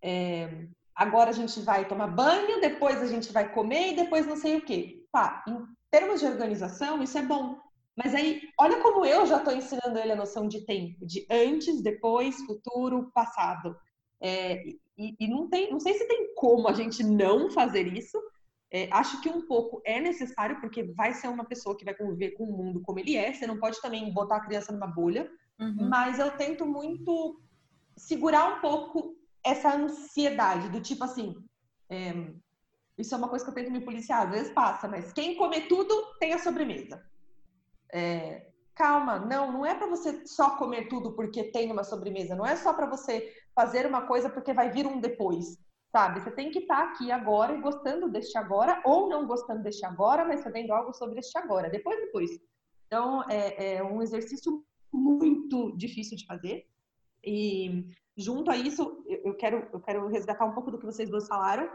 [0.00, 4.36] é, agora a gente vai tomar banho, depois a gente vai comer e depois não
[4.36, 5.04] sei o quê.
[5.10, 7.58] Tá, em termos de organização, isso é bom
[7.96, 11.82] mas aí, olha como eu já estou ensinando ele a noção de tempo, de antes,
[11.82, 13.74] depois, futuro, passado.
[14.20, 14.62] É,
[14.98, 18.20] e, e, não tem, não sei se tem como a gente não fazer isso.
[18.70, 22.32] É, acho que um pouco é necessário, porque vai ser uma pessoa que vai conviver
[22.32, 23.32] com o mundo como ele é.
[23.32, 25.30] Você não pode também botar a criança numa bolha.
[25.58, 25.88] Uhum.
[25.88, 27.40] Mas eu tento muito
[27.96, 31.34] segurar um pouco essa ansiedade, do tipo assim.
[31.88, 32.12] É,
[32.98, 35.68] isso é uma coisa que eu tento me policiar, às vezes passa, mas quem comer
[35.68, 37.02] tudo tem a sobremesa.
[37.92, 42.46] É, calma, não, não é para você só comer tudo porque tem uma sobremesa, não
[42.46, 45.58] é só para você fazer uma coisa porque vai vir um depois,
[45.90, 46.20] sabe?
[46.20, 49.84] Você tem que estar tá aqui agora e gostando deste agora, ou não gostando deste
[49.86, 52.30] agora, mas sabendo algo sobre este agora, depois, depois.
[52.86, 56.66] Então, é, é um exercício muito difícil de fazer.
[57.24, 61.26] E junto a isso, eu quero, eu quero resgatar um pouco do que vocês duas
[61.26, 61.68] falaram,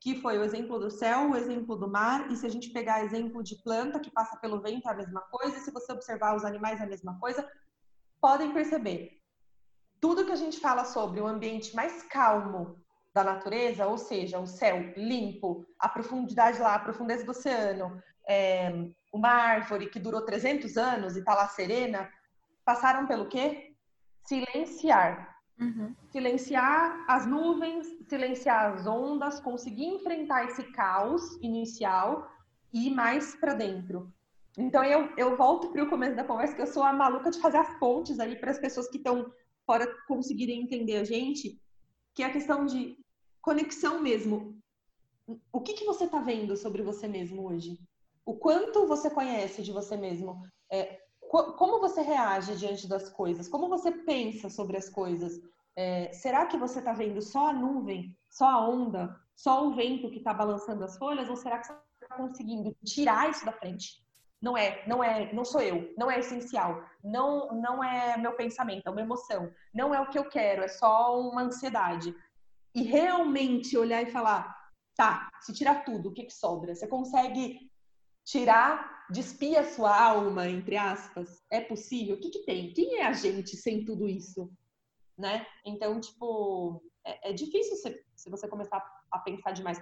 [0.00, 3.04] que foi o exemplo do céu, o exemplo do mar, e se a gente pegar
[3.04, 6.36] exemplo de planta que passa pelo vento é a mesma coisa, e se você observar
[6.36, 7.48] os animais é a mesma coisa,
[8.20, 9.20] podem perceber.
[10.00, 12.80] Tudo que a gente fala sobre o ambiente mais calmo
[13.12, 18.70] da natureza, ou seja, o céu limpo, a profundidade lá, a profundeza do oceano, é,
[19.12, 22.08] uma árvore que durou 300 anos e está lá serena,
[22.64, 23.74] passaram pelo quê?
[24.24, 25.37] Silenciar.
[25.60, 25.94] Uhum.
[26.10, 32.30] Silenciar as nuvens, silenciar as ondas, conseguir enfrentar esse caos inicial
[32.72, 34.12] e ir mais para dentro.
[34.56, 37.40] Então eu, eu volto para o começo da conversa que eu sou a maluca de
[37.40, 39.32] fazer as pontes ali para as pessoas que estão
[39.66, 41.60] fora conseguirem entender a gente,
[42.14, 42.96] que é a questão de
[43.40, 44.58] conexão mesmo.
[45.52, 47.78] O que, que você está vendo sobre você mesmo hoje?
[48.24, 50.42] O quanto você conhece de você mesmo?
[50.70, 53.48] É, como você reage diante das coisas?
[53.48, 55.40] Como você pensa sobre as coisas?
[55.76, 60.10] É, será que você está vendo só a nuvem, só a onda, só o vento
[60.10, 61.28] que está balançando as folhas?
[61.28, 64.02] Ou será que você está conseguindo tirar isso da frente
[64.40, 68.86] não é, não é, não sou eu, não é essencial, não, não é meu pensamento,
[68.86, 72.14] é uma emoção, não é o que eu quero, é só uma ansiedade.
[72.74, 74.56] E realmente olhar e falar,
[74.94, 76.74] tá, se tirar tudo, o que, que sobra?
[76.74, 77.70] Você consegue
[78.24, 81.42] tirar, despir a sua alma, entre aspas?
[81.50, 82.16] É possível?
[82.16, 82.72] O que, que tem?
[82.72, 84.50] Quem é a gente sem tudo isso?
[85.16, 85.46] Né?
[85.64, 89.80] Então, tipo, é, é difícil se, se você começar a pensar demais.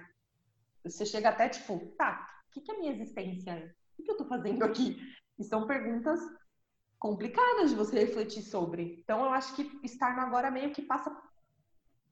[0.83, 3.75] Você chega até, tipo, tá, o que, que é a minha existência?
[3.97, 4.97] o que eu estou fazendo aqui?
[5.39, 6.19] E são perguntas
[6.99, 8.99] complicadas de você refletir sobre.
[9.03, 11.15] Então, eu acho que estar no agora meio que passa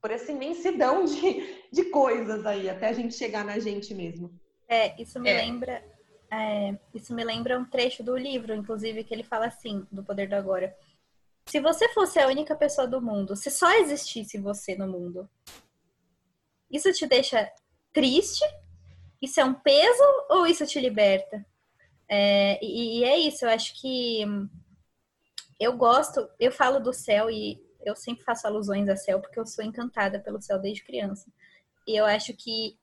[0.02, 4.40] por essa imensidão de, de coisas aí, até a gente chegar na gente mesmo.
[4.68, 5.38] É, isso me é.
[5.38, 5.95] lembra.
[6.32, 10.28] É, isso me lembra um trecho do livro, inclusive, que ele fala assim, do Poder
[10.28, 10.76] do Agora.
[11.46, 15.30] Se você fosse a única pessoa do mundo, se só existisse você no mundo,
[16.70, 17.52] isso te deixa
[17.94, 18.44] triste?
[19.22, 21.46] Isso é um peso ou isso te liberta?
[22.10, 24.24] É, e, e, é isso, eu acho que
[25.60, 29.46] eu gosto, eu falo do céu e eu sempre faço alusões a céu porque eu
[29.46, 31.32] sou encantada pelo céu desde criança.
[31.88, 32.78] E eu acho que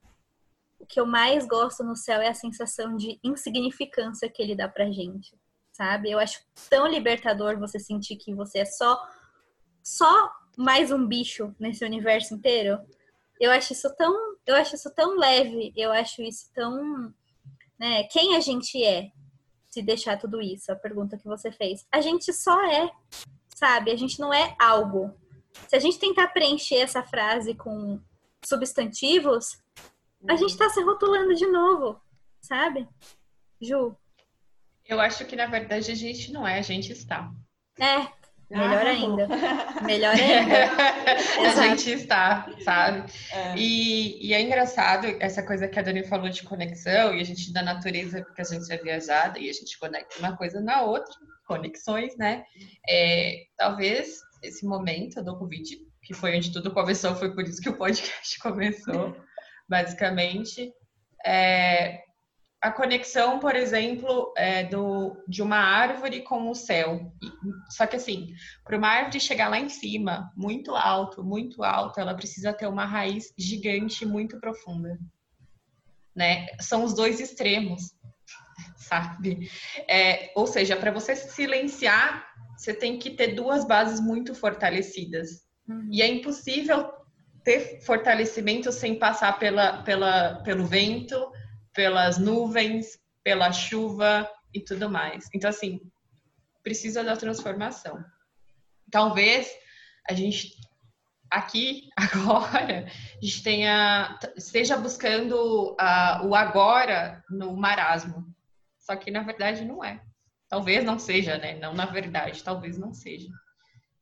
[0.83, 4.69] o que eu mais gosto no céu é a sensação de insignificância que ele dá
[4.69, 5.35] pra gente,
[5.71, 6.11] sabe?
[6.11, 9.01] Eu acho tão libertador você sentir que você é só
[9.81, 12.81] só mais um bicho nesse universo inteiro.
[13.41, 17.13] Eu acho isso tão, eu acho isso tão leve, eu acho isso tão
[17.79, 18.05] né?
[18.05, 19.11] Quem a gente é
[19.69, 20.71] se deixar tudo isso?
[20.71, 21.87] A pergunta que você fez.
[21.91, 22.91] A gente só é,
[23.55, 23.91] sabe?
[23.91, 25.13] A gente não é algo.
[25.69, 28.01] Se a gente tentar preencher essa frase com
[28.45, 29.62] substantivos,
[30.29, 32.01] a gente está se rotulando de novo,
[32.41, 32.89] sabe?
[33.61, 33.97] Ju.
[34.87, 37.31] Eu acho que na verdade a gente não é, a gente está.
[37.79, 38.07] É,
[38.53, 39.29] Melhor ah, ainda.
[39.83, 40.71] Melhor ainda.
[41.49, 43.11] a gente está, sabe?
[43.33, 43.57] É.
[43.57, 47.51] E, e, é engraçado essa coisa que a Dani falou de conexão, e a gente
[47.51, 51.13] da natureza, porque a gente é viajada e a gente conecta uma coisa na outra,
[51.47, 52.45] conexões, né?
[52.89, 57.71] É, talvez esse momento do Covid, que foi onde tudo começou, foi por isso que
[57.71, 59.17] o podcast começou,
[59.73, 60.71] basicamente.
[61.25, 62.03] É,
[62.61, 67.11] a conexão, por exemplo, é do, de uma árvore com o céu.
[67.71, 72.15] Só que assim, para uma árvore chegar lá em cima, muito alto, muito alto, ela
[72.15, 74.99] precisa ter uma raiz gigante, muito profunda.
[76.15, 76.49] Né?
[76.61, 77.95] São os dois extremos,
[78.77, 79.51] sabe?
[79.89, 82.27] É, ou seja, para você silenciar,
[82.59, 85.47] você tem que ter duas bases muito fortalecidas.
[85.67, 85.89] Uhum.
[85.91, 87.02] E é impossível
[87.45, 91.31] ter fortalecimento sem passar pela, pela, pelo vento,
[91.73, 95.29] pelas nuvens, pela chuva e tudo mais.
[95.35, 95.81] Então, assim,
[96.63, 98.05] precisa da transformação.
[98.91, 99.51] Talvez
[100.09, 100.57] a gente
[101.31, 108.33] aqui agora a gente tenha esteja buscando uh, o agora no marasmo.
[108.79, 110.03] Só que na verdade não é.
[110.49, 111.59] Talvez não seja, né?
[111.59, 113.29] Não na verdade, talvez não seja.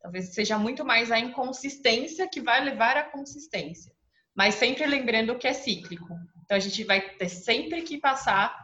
[0.01, 3.93] Talvez seja muito mais a inconsistência que vai levar à consistência.
[4.35, 6.09] Mas sempre lembrando que é cíclico.
[6.45, 8.57] Então a gente vai ter sempre que passar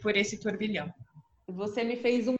[0.00, 0.92] por esse turbilhão.
[1.46, 2.36] Você me fez um.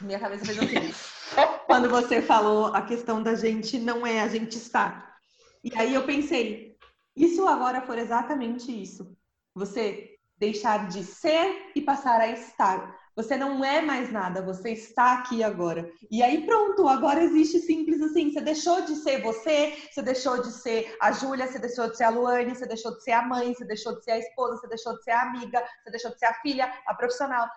[0.00, 0.94] Minha cabeça fez assim.
[1.66, 5.16] Quando você falou a questão da gente não é, a gente está.
[5.62, 6.76] E aí eu pensei,
[7.16, 9.16] se agora for exatamente isso?
[9.54, 12.94] Você deixar de ser e passar a estar.
[13.16, 15.90] Você não é mais nada, você está aqui agora.
[16.10, 18.30] E aí pronto, agora existe simples assim.
[18.30, 22.04] Você deixou de ser você, você deixou de ser a Júlia, você deixou de ser
[22.04, 24.68] a Luane, você deixou de ser a mãe, você deixou de ser a esposa, você
[24.68, 27.48] deixou de ser a amiga, você deixou de ser a filha, a profissional.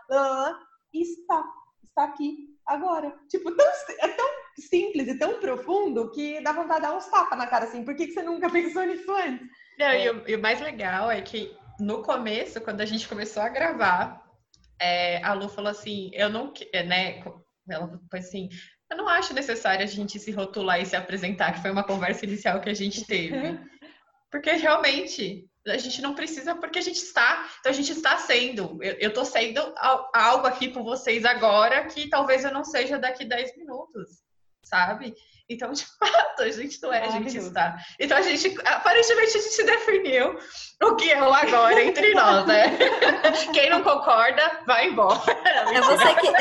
[0.94, 1.44] E está,
[1.84, 3.14] está aqui agora.
[3.28, 3.68] Tipo, tão,
[4.00, 7.66] é tão simples e tão profundo que dá vontade de dar uns tapas na cara
[7.66, 7.84] assim.
[7.84, 9.46] Por que, que você nunca pensou nisso antes?
[9.78, 10.06] Não, é.
[10.06, 13.50] e, o, e o mais legal é que no começo, quando a gente começou a
[13.50, 14.29] gravar,
[14.80, 16.54] é, a Lu falou assim, eu não,
[16.86, 17.24] né,
[17.70, 18.50] ela foi assim,
[18.90, 22.26] Eu não acho necessário a gente se rotular e se apresentar, que foi uma conversa
[22.26, 23.36] inicial que a gente teve.
[24.32, 28.78] Porque realmente a gente não precisa, porque a gente está, então a gente está sendo.
[28.82, 29.60] Eu estou sendo
[30.14, 34.22] algo aqui com vocês agora que talvez eu não seja daqui 10 minutos,
[34.64, 35.16] sabe?
[35.50, 37.78] Então, de fato, a gente não é, a gente está.
[38.00, 40.38] Então, a gente, aparentemente, a gente definiu
[40.84, 42.78] o que é o agora entre nós, né?
[43.52, 45.20] Quem não concorda, vai embora.
[45.74, 46.32] É você que,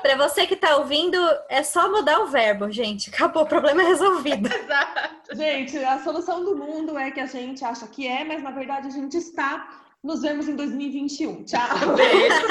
[0.00, 3.10] para você que está ouvindo, é só mudar o verbo, gente.
[3.10, 4.48] Acabou, o problema é resolvido.
[4.48, 5.36] Exato.
[5.36, 8.86] Gente, a solução do mundo é que a gente acha que é, mas na verdade
[8.86, 9.80] a gente está.
[10.02, 11.44] Nos vemos em 2021.
[11.44, 11.60] Tchau.
[11.94, 12.46] Beijo.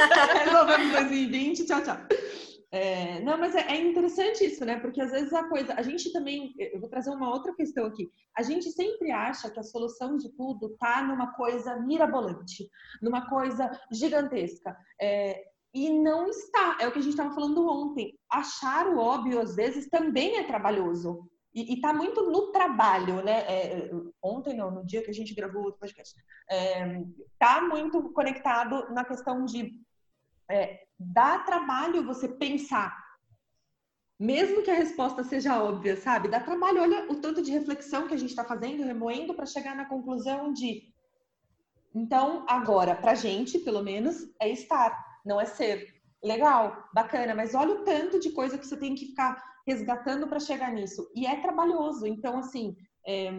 [0.46, 1.66] Resolvemos 2020.
[1.66, 1.98] Tchau, tchau.
[2.74, 4.80] É, não, mas é, é, interessante isso, né?
[4.80, 5.74] Porque às vezes a coisa.
[5.74, 6.54] A gente também.
[6.58, 8.10] Eu vou trazer uma outra questão aqui.
[8.38, 12.70] A gente sempre acha que a solução de tudo tá numa coisa mirabolante,
[13.02, 14.78] numa coisa gigantesca.
[15.02, 16.78] É, e não está.
[16.80, 18.18] É o que a gente estava falando ontem.
[18.30, 21.30] Achar o óbvio, às vezes, também é trabalhoso.
[21.54, 23.42] E, está muito no trabalho, né?
[23.50, 23.92] É,
[24.24, 26.16] ontem, não, no dia que a gente gravou o podcast,
[27.34, 29.74] está é, muito conectado na questão de
[30.50, 32.96] é, dá trabalho você pensar.
[34.20, 36.30] Mesmo que a resposta seja óbvia, sabe?
[36.30, 36.82] Dá trabalho.
[36.82, 40.54] Olha o tanto de reflexão que a gente está fazendo, remoendo para chegar na conclusão
[40.54, 40.94] de.
[41.94, 46.00] Então, agora, para gente, pelo menos, é estar, não é ser.
[46.24, 50.40] Legal, bacana, mas olha o tanto de coisa que você tem que ficar resgatando para
[50.40, 51.10] chegar nisso.
[51.16, 52.06] E é trabalhoso.
[52.06, 52.76] Então, assim,
[53.08, 53.32] é...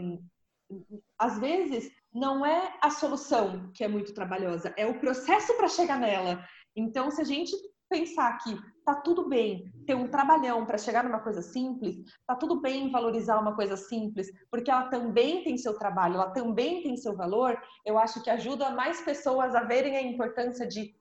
[1.16, 5.98] às vezes não é a solução que é muito trabalhosa, é o processo para chegar
[5.98, 6.44] nela.
[6.74, 7.52] Então, se a gente
[7.88, 12.60] pensar que tá tudo bem ter um trabalhão para chegar numa coisa simples, tá tudo
[12.60, 17.14] bem valorizar uma coisa simples, porque ela também tem seu trabalho, ela também tem seu
[17.14, 20.94] valor, eu acho que ajuda mais pessoas a verem a importância de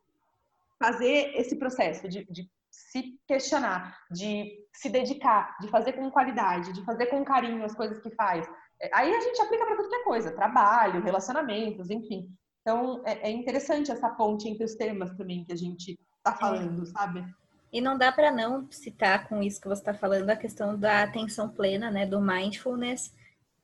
[0.77, 6.83] fazer esse processo, de, de se questionar, de se dedicar, de fazer com qualidade, de
[6.83, 8.47] fazer com carinho as coisas que faz.
[8.93, 12.27] Aí a gente aplica para tudo que é coisa, trabalho, relacionamentos, enfim.
[12.61, 16.85] Então, é, é interessante essa ponte entre os temas também que a gente está falando,
[16.85, 17.25] sabe?
[17.73, 21.03] E não dá para não citar com isso que você está falando a questão da
[21.03, 23.13] atenção plena, né, do mindfulness,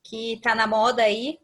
[0.03, 1.39] que está na moda aí,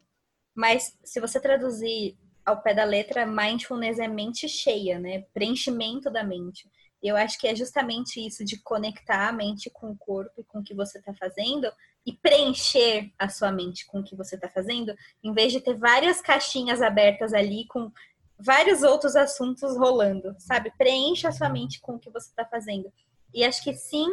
[0.55, 6.23] mas se você traduzir ao pé da letra, mindfulness é mente cheia, né, preenchimento da
[6.23, 6.69] mente.
[7.01, 10.59] Eu acho que é justamente isso de conectar a mente com o corpo e com
[10.59, 11.69] o que você está fazendo
[12.05, 15.77] e preencher a sua mente com o que você está fazendo, em vez de ter
[15.77, 17.91] várias caixinhas abertas ali com
[18.37, 20.71] vários outros assuntos rolando, sabe?
[20.77, 22.91] Preencha a sua mente com o que você está fazendo.
[23.33, 24.07] E acho que sim,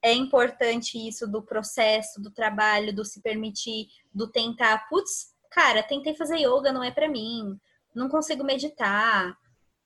[0.00, 4.88] é importante isso do processo, do trabalho, do se permitir, do tentar.
[4.88, 7.58] Putz, cara, tentei fazer yoga, não é para mim.
[7.94, 9.36] Não consigo meditar,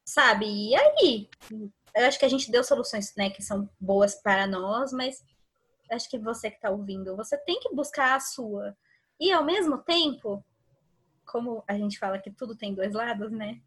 [0.04, 0.46] sabe?
[0.46, 1.28] E aí?
[1.94, 5.22] eu acho que a gente deu soluções, né, que são boas para nós, mas
[5.92, 8.76] acho que você que está ouvindo, você tem que buscar a sua.
[9.20, 10.44] E ao mesmo tempo,
[11.24, 13.60] como a gente fala que tudo tem dois lados, né?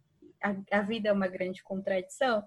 [0.44, 2.44] A, a vida é uma grande contradição.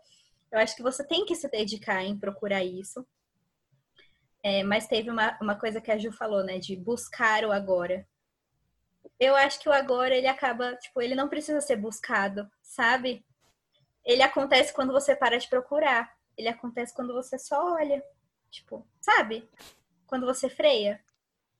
[0.50, 3.06] Eu acho que você tem que se dedicar em procurar isso.
[4.42, 6.58] É, mas teve uma, uma coisa que a Ju falou, né?
[6.58, 8.06] De buscar o agora.
[9.18, 13.24] Eu acho que o agora, ele acaba, tipo, ele não precisa ser buscado, sabe?
[14.08, 16.10] ele acontece quando você para de procurar.
[16.36, 18.02] Ele acontece quando você só olha.
[18.50, 19.48] Tipo, sabe?
[20.06, 21.00] Quando você freia.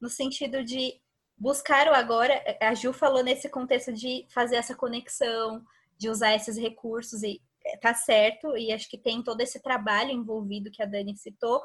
[0.01, 1.01] No sentido de
[1.38, 2.42] buscar o agora.
[2.61, 5.64] A Ju falou nesse contexto de fazer essa conexão,
[5.96, 8.57] de usar esses recursos e é, tá certo.
[8.57, 11.62] E acho que tem todo esse trabalho envolvido que a Dani citou.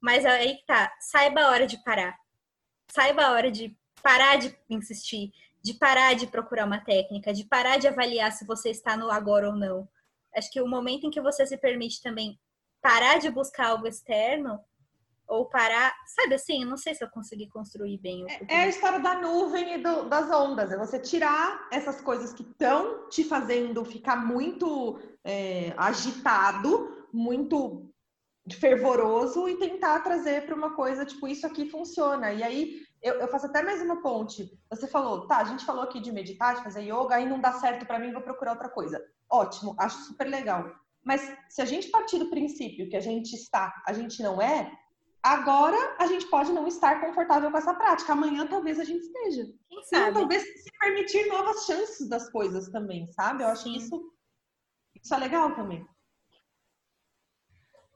[0.00, 2.16] Mas aí tá, saiba a hora de parar.
[2.90, 5.32] Saiba a hora de parar de insistir,
[5.62, 9.48] de parar de procurar uma técnica, de parar de avaliar se você está no agora
[9.48, 9.88] ou não.
[10.34, 12.38] Acho que o momento em que você se permite também
[12.86, 14.60] parar de buscar algo externo
[15.26, 18.22] ou parar, sabe assim, não sei se eu consegui construir bem.
[18.22, 22.00] O é, é a história da nuvem e do, das ondas, é você tirar essas
[22.00, 27.90] coisas que estão te fazendo ficar muito é, agitado, muito
[28.60, 32.32] fervoroso e tentar trazer para uma coisa tipo isso aqui funciona.
[32.32, 34.48] E aí eu, eu, faço até mais uma ponte.
[34.70, 37.54] Você falou, tá, a gente falou aqui de meditar, de fazer yoga, aí não dá
[37.54, 40.72] certo para mim, vou procurar outra coisa ótimo, acho super legal.
[41.06, 44.76] Mas se a gente partir do princípio que a gente está, a gente não é,
[45.22, 48.12] agora a gente pode não estar confortável com essa prática.
[48.12, 49.44] Amanhã talvez a gente esteja.
[49.68, 50.10] Quem sabe?
[50.10, 53.44] Então, talvez se permitir novas chances das coisas também, sabe?
[53.44, 53.76] Eu acho Sim.
[53.76, 54.12] isso
[55.00, 55.86] isso é legal também.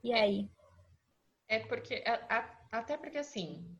[0.05, 0.49] E aí?
[1.49, 2.05] É porque
[2.71, 3.77] até porque assim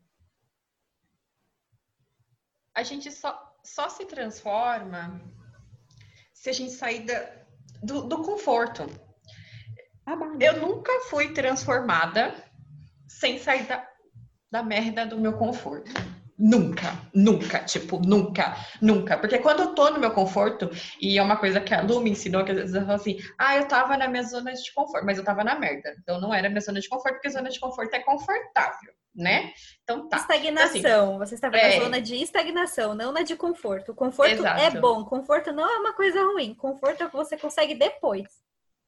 [2.75, 5.21] a gente só, só se transforma
[6.33, 7.45] se a gente sair da,
[7.81, 8.83] do, do conforto.
[10.39, 12.35] Eu nunca fui transformada
[13.07, 13.87] sem sair da,
[14.51, 15.91] da merda do meu conforto.
[16.43, 19.19] Nunca, nunca, tipo, nunca, nunca.
[19.19, 22.09] Porque quando eu tô no meu conforto, e é uma coisa que a Lu me
[22.09, 25.05] ensinou, que às vezes eu falo assim, ah, eu tava na minha zona de conforto,
[25.05, 25.95] mas eu tava na merda.
[26.01, 29.53] Então não era minha zona de conforto, porque zona de conforto é confortável, né?
[29.83, 30.17] Então tá.
[30.17, 30.77] Estagnação.
[30.79, 31.77] Então, assim, você estava é...
[31.77, 33.93] na zona de estagnação, não na de conforto.
[33.93, 34.61] O conforto Exato.
[34.63, 36.55] é bom, conforto não é uma coisa ruim.
[36.55, 38.27] Conforto é o que você consegue depois.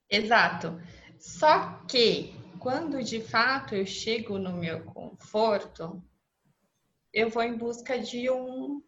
[0.08, 0.80] Exato.
[1.22, 6.02] Só que quando de fato eu chego no meu conforto,
[7.14, 8.82] eu vou em busca de um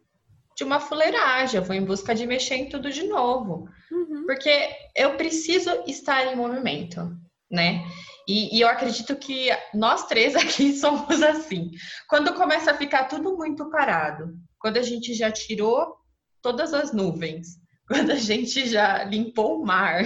[0.53, 3.69] de uma fuleiragem, eu vou em busca de mexer em tudo de novo.
[3.91, 4.25] Uhum.
[4.25, 7.17] Porque eu preciso estar em movimento,
[7.49, 7.85] né?
[8.27, 11.71] E, e, eu acredito que nós três aqui somos assim.
[12.09, 15.97] Quando começa a ficar tudo muito parado, quando a gente já tirou
[16.41, 20.03] todas as nuvens, quando a gente já limpou o mar,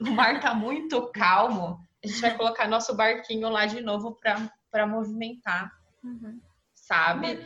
[0.00, 4.18] o mar tá muito calmo, a gente vai colocar nosso barquinho lá de novo
[4.70, 5.72] para movimentar.
[6.02, 6.40] Uhum.
[6.74, 7.40] Sabe?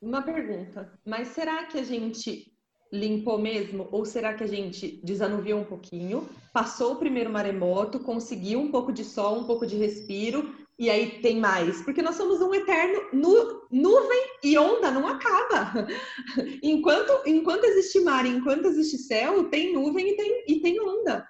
[0.00, 2.50] Uma pergunta, mas será que a gente
[2.92, 3.88] limpou mesmo?
[3.92, 8.92] Ou será que a gente desanuviou um pouquinho, passou o primeiro maremoto, conseguiu um pouco
[8.92, 11.82] de sol, um pouco de respiro, e aí tem mais?
[11.82, 15.86] Porque nós somos um eterno nu, nuvem e onda, não acaba.
[16.62, 21.28] enquanto, enquanto existe mar, enquanto existe céu, tem nuvem e tem, e tem onda.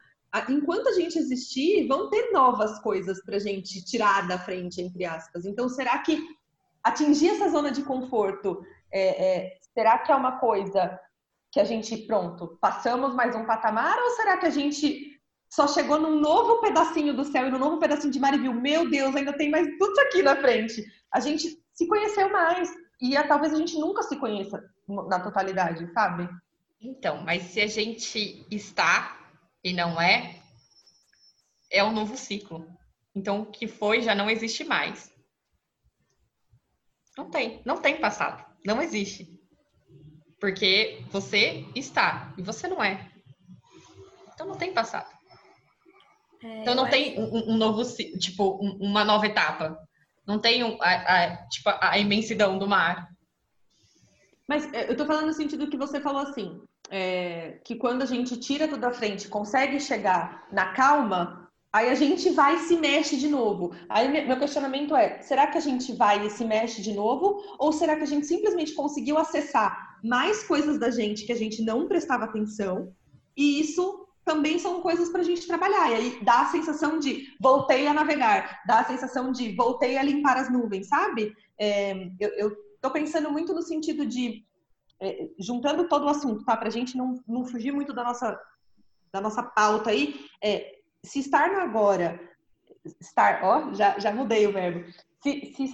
[0.49, 5.45] Enquanto a gente existir, vão ter novas coisas para gente tirar da frente, entre aspas.
[5.45, 6.25] Então, será que
[6.85, 10.97] atingir essa zona de conforto, é, é, será que é uma coisa
[11.51, 15.10] que a gente, pronto, passamos mais um patamar ou será que a gente
[15.51, 18.55] só chegou num novo pedacinho do céu e num novo pedacinho de mar e viu,
[18.55, 20.85] meu Deus, ainda tem mais tudo aqui na frente?
[21.13, 24.63] A gente se conheceu mais e a, talvez a gente nunca se conheça
[25.09, 26.29] na totalidade, sabe?
[26.81, 29.19] Então, mas se a gente está
[29.63, 30.41] e não é,
[31.71, 32.67] é um novo ciclo.
[33.15, 35.13] Então, o que foi já não existe mais.
[37.19, 39.39] Não tem, não tem passado, não existe.
[40.39, 43.11] Porque você está e você não é.
[44.33, 45.20] Então não tem passado.
[46.43, 47.83] É, então não tem um, um, novo,
[48.19, 49.79] tipo, uma nova etapa.
[50.27, 53.09] Não tem um, a, a, tipo, a imensidão do mar.
[54.49, 56.61] Mas é, eu tô falando no sentido que você falou assim,
[56.91, 61.41] é, que quando a gente tira tudo da frente, consegue chegar na calma,
[61.73, 63.73] Aí a gente vai e se mexe de novo.
[63.89, 67.45] Aí meu questionamento é: será que a gente vai e se mexe de novo?
[67.59, 71.63] Ou será que a gente simplesmente conseguiu acessar mais coisas da gente que a gente
[71.63, 72.93] não prestava atenção?
[73.37, 74.00] E isso
[74.31, 75.91] também são coisas para a gente trabalhar.
[75.91, 80.05] E aí dá a sensação de voltei a navegar, dá a sensação de voltei a
[80.05, 81.35] limpar as nuvens, sabe?
[81.59, 84.45] É, eu, estou pensando muito no sentido de,
[85.03, 86.57] é, juntando todo o assunto, tá?
[86.57, 88.41] Para a gente não, não fugir muito da nossa,
[89.13, 90.25] da nossa pauta aí.
[90.43, 92.21] É, se estar no agora,
[93.01, 94.89] estar, ó, já, já mudei o verbo.
[95.25, 95.73] Se, se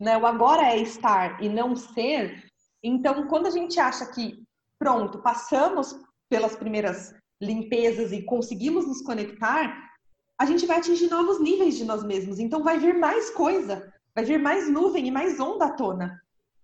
[0.00, 2.44] né, o agora é estar e não ser,
[2.82, 4.42] então quando a gente acha que,
[4.78, 5.94] pronto, passamos
[6.30, 9.90] pelas primeiras limpezas e conseguimos nos conectar,
[10.38, 12.38] a gente vai atingir novos níveis de nós mesmos.
[12.38, 16.20] Então vai vir mais coisa, vai vir mais nuvem e mais onda à tona.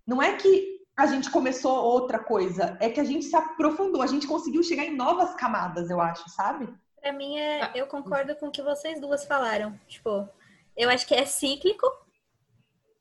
[0.07, 4.07] Não é que a gente começou outra coisa, é que a gente se aprofundou, a
[4.07, 6.73] gente conseguiu chegar em novas camadas, eu acho, sabe?
[7.01, 7.73] Pra mim, é, ah.
[7.75, 9.79] eu concordo com o que vocês duas falaram.
[9.87, 10.27] Tipo,
[10.75, 11.87] eu acho que é cíclico,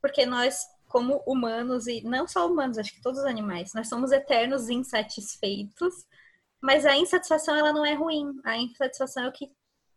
[0.01, 4.11] porque nós, como humanos, e não só humanos, acho que todos os animais, nós somos
[4.11, 6.05] eternos insatisfeitos,
[6.66, 8.41] mas a insatisfação, ela não é ruim.
[8.43, 9.51] A insatisfação é o que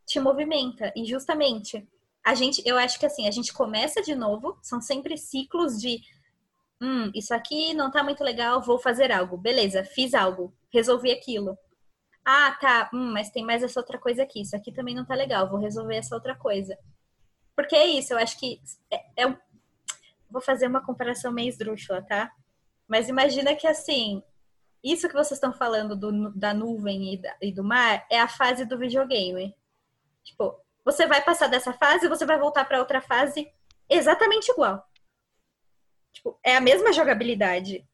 [0.05, 0.93] te movimenta.
[0.95, 1.89] E justamente,
[2.23, 5.99] a gente, eu acho que assim, a gente começa de novo, são sempre ciclos de
[6.79, 9.39] hum, isso aqui não tá muito legal, vou fazer algo.
[9.39, 11.57] Beleza, fiz algo, resolvi aquilo.
[12.23, 14.43] Ah, tá, hum, mas tem mais essa outra coisa aqui.
[14.43, 16.77] Isso aqui também não tá legal, vou resolver essa outra coisa.
[17.57, 18.61] Porque é isso, eu acho que
[18.91, 19.37] é, é.
[20.31, 22.31] Vou fazer uma comparação meio esdrúxula, tá?
[22.87, 24.23] Mas imagina que assim,
[24.83, 28.29] isso que vocês estão falando do, da nuvem e, da, e do mar é a
[28.29, 29.55] fase do videogame.
[30.25, 33.51] Tipo, você vai passar dessa fase e você vai voltar para outra fase
[33.89, 34.85] exatamente igual.
[36.13, 37.87] Tipo, é a mesma jogabilidade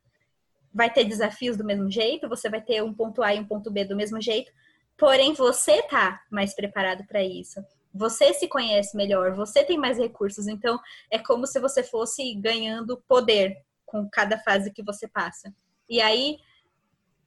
[0.73, 3.71] vai ter desafios do mesmo jeito, você vai ter um ponto A e um ponto
[3.71, 4.51] B do mesmo jeito,
[4.99, 7.65] porém você tá mais preparado para isso.
[7.93, 13.01] Você se conhece melhor, você tem mais recursos, então é como se você fosse ganhando
[13.07, 13.57] poder
[13.87, 15.55] com cada fase que você passa.
[15.89, 16.39] E aí,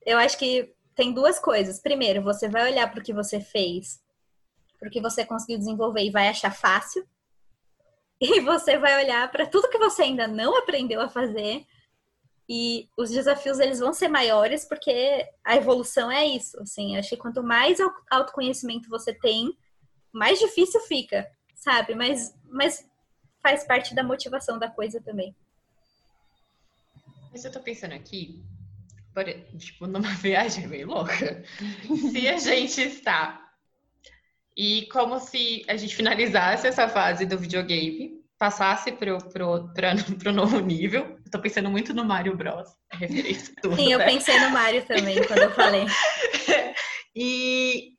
[0.07, 1.81] eu acho que tem duas coisas.
[1.81, 4.01] Primeiro, você vai olhar para o que você fez,
[4.79, 7.05] para o que você conseguiu desenvolver e vai achar fácil.
[8.19, 11.67] E você vai olhar para tudo que você ainda não aprendeu a fazer
[12.49, 16.59] e os desafios eles vão ser maiores porque a evolução é isso.
[16.59, 17.77] Assim, acho que quanto mais
[18.09, 19.55] autoconhecimento você tem,
[20.11, 21.93] mais difícil fica, sabe?
[21.93, 22.89] Mas, mas
[23.39, 25.35] faz parte da motivação da coisa também.
[27.31, 28.43] Mas eu tô pensando aqui,
[29.23, 31.43] tipo, numa viagem meio louca.
[32.11, 33.47] se a gente está
[34.57, 40.33] e como se a gente finalizasse essa fase do videogame, passasse pro, pro, pra, pro
[40.33, 41.17] novo nível.
[41.23, 42.67] Eu tô pensando muito no Mario Bros.
[42.91, 44.05] É referência tudo, Sim, eu né?
[44.05, 45.85] pensei no Mario também quando eu falei.
[47.15, 47.93] e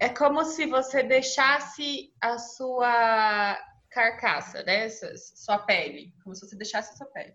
[0.00, 3.58] é como se você deixasse a sua
[3.90, 4.88] carcaça, né?
[4.88, 6.12] Sua pele.
[6.22, 7.34] Como se você deixasse a sua pele.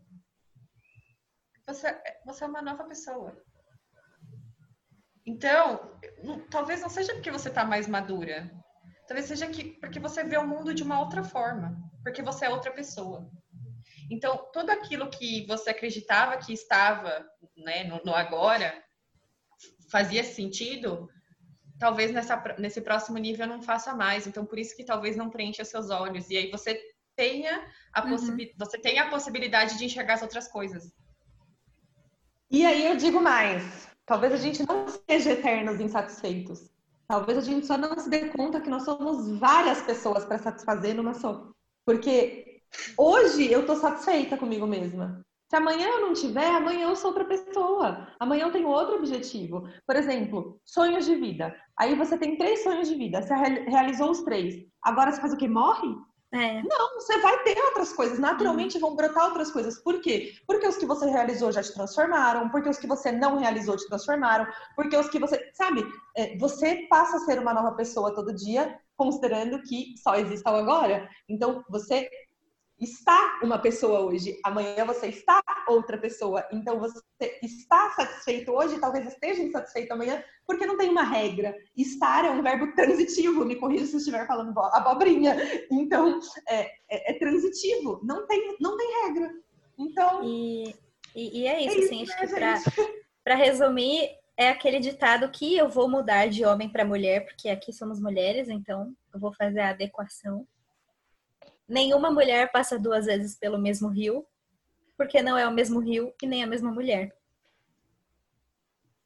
[1.68, 1.96] Você,
[2.26, 3.36] você é uma nova pessoa.
[5.26, 8.52] Então, não, talvez não seja porque você está mais madura.
[9.08, 11.78] Talvez seja que, porque você vê o mundo de uma outra forma.
[12.04, 13.30] Porque você é outra pessoa.
[14.12, 18.84] Então, tudo aquilo que você acreditava que estava né, no, no agora
[19.90, 21.10] fazia sentido,
[21.80, 24.28] talvez nessa, nesse próximo nível não faça mais.
[24.28, 26.30] Então, por isso que talvez não preencha seus olhos.
[26.30, 26.80] E aí você
[27.16, 28.18] tenha a, uhum.
[28.58, 30.92] você tenha a possibilidade de enxergar as outras coisas.
[32.54, 36.70] E aí eu digo mais: talvez a gente não seja eternos insatisfeitos.
[37.08, 40.94] Talvez a gente só não se dê conta que nós somos várias pessoas para satisfazer
[40.94, 41.50] numa só.
[41.84, 42.62] Porque
[42.96, 45.26] hoje eu tô satisfeita comigo mesma.
[45.50, 48.08] Se amanhã eu não tiver, amanhã eu sou outra pessoa.
[48.20, 49.68] Amanhã eu tenho outro objetivo.
[49.88, 51.56] Por exemplo, sonhos de vida.
[51.76, 53.22] Aí você tem três sonhos de vida.
[53.22, 54.64] Você realizou os três.
[54.84, 55.48] Agora você faz o quê?
[55.48, 55.90] Morre?
[56.34, 56.64] É.
[56.64, 58.18] Não, você vai ter outras coisas.
[58.18, 59.78] Naturalmente vão brotar outras coisas.
[59.78, 60.34] Por quê?
[60.48, 63.88] Porque os que você realizou já te transformaram, porque os que você não realizou te
[63.88, 65.52] transformaram, porque os que você.
[65.54, 65.86] Sabe?
[66.18, 70.56] É, você passa a ser uma nova pessoa todo dia, considerando que só exista o
[70.56, 71.08] agora.
[71.30, 72.10] Então, você
[72.84, 76.46] está uma pessoa hoje, amanhã você está outra pessoa.
[76.52, 77.00] Então você
[77.42, 81.56] está satisfeito hoje, talvez esteja insatisfeito amanhã, porque não tem uma regra.
[81.76, 85.36] Estar é um verbo transitivo, me corrija se eu estiver falando abobrinha.
[85.72, 89.32] Então é, é, é transitivo, não tem, não tem regra.
[89.78, 90.24] Então.
[90.24, 90.76] E,
[91.16, 92.88] e, e é isso, é assim, isso, acho né,
[93.24, 97.72] para resumir, é aquele ditado que eu vou mudar de homem para mulher, porque aqui
[97.72, 100.48] somos mulheres, então eu vou fazer a adequação
[101.68, 104.26] nenhuma mulher passa duas vezes pelo mesmo rio,
[104.98, 107.16] porque não é o mesmo rio e nem a mesma mulher.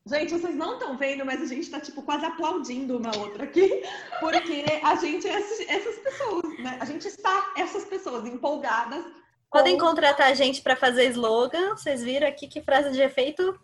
[0.05, 3.83] Gente, vocês não estão vendo, mas a gente está tipo quase aplaudindo uma outra aqui,
[4.21, 6.77] porque a gente é essas pessoas, né?
[6.79, 9.03] A gente está essas pessoas empolgadas.
[9.51, 11.71] Podem contratar a gente para fazer slogan.
[11.71, 13.57] Vocês viram aqui que frase de efeito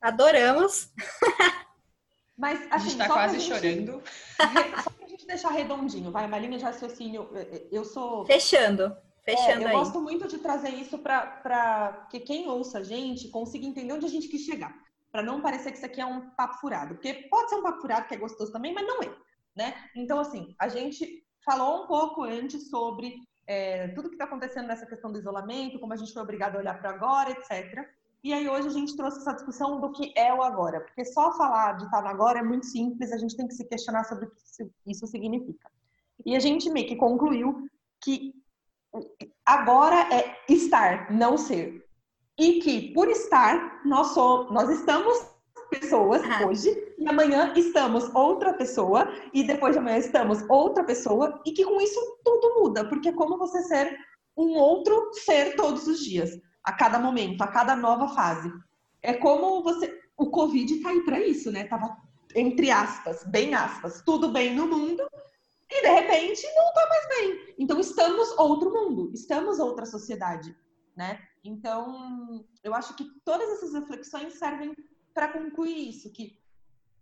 [0.00, 0.90] adoramos.
[2.36, 3.48] Mas assim, a gente está quase gente...
[3.48, 4.02] chorando.
[5.26, 7.28] Gente deixar redondinho, vai, uma linha de raciocínio.
[7.72, 8.24] Eu sou.
[8.24, 8.96] Fechando.
[9.24, 9.74] Fechando é, eu aí.
[9.74, 14.08] gosto muito de trazer isso para que quem ouça a gente consiga entender onde a
[14.08, 14.72] gente quis chegar.
[15.10, 16.94] Para não parecer que isso aqui é um papo furado.
[16.94, 19.12] Porque pode ser um papo furado que é gostoso também, mas não é.
[19.56, 19.74] Né?
[19.96, 23.16] Então, assim, a gente falou um pouco antes sobre
[23.48, 26.60] é, tudo que está acontecendo nessa questão do isolamento, como a gente foi obrigado a
[26.60, 27.84] olhar para agora, etc.
[28.24, 31.32] E aí hoje a gente trouxe essa discussão do que é o agora, porque só
[31.36, 34.26] falar de estar no agora é muito simples, a gente tem que se questionar sobre
[34.26, 35.70] o que isso significa.
[36.24, 37.68] E a gente meio que concluiu
[38.02, 38.34] que
[39.44, 41.84] agora é estar, não ser.
[42.38, 45.36] E que por estar, nós, somos, nós estamos
[45.70, 46.46] pessoas ah.
[46.46, 51.64] hoje, e amanhã estamos outra pessoa, e depois de amanhã estamos outra pessoa, e que
[51.64, 53.96] com isso tudo muda, porque é como você ser
[54.36, 56.30] um outro ser todos os dias
[56.66, 58.52] a cada momento, a cada nova fase.
[59.00, 60.00] É como você.
[60.16, 61.64] O Covid tá aí para isso, né?
[61.64, 61.96] Tava,
[62.34, 65.08] entre aspas, bem aspas, tudo bem no mundo,
[65.70, 67.54] e de repente não tá mais bem.
[67.58, 70.56] Então estamos outro mundo, estamos outra sociedade,
[70.96, 71.20] né?
[71.44, 74.74] Então, eu acho que todas essas reflexões servem
[75.14, 76.40] para concluir isso, que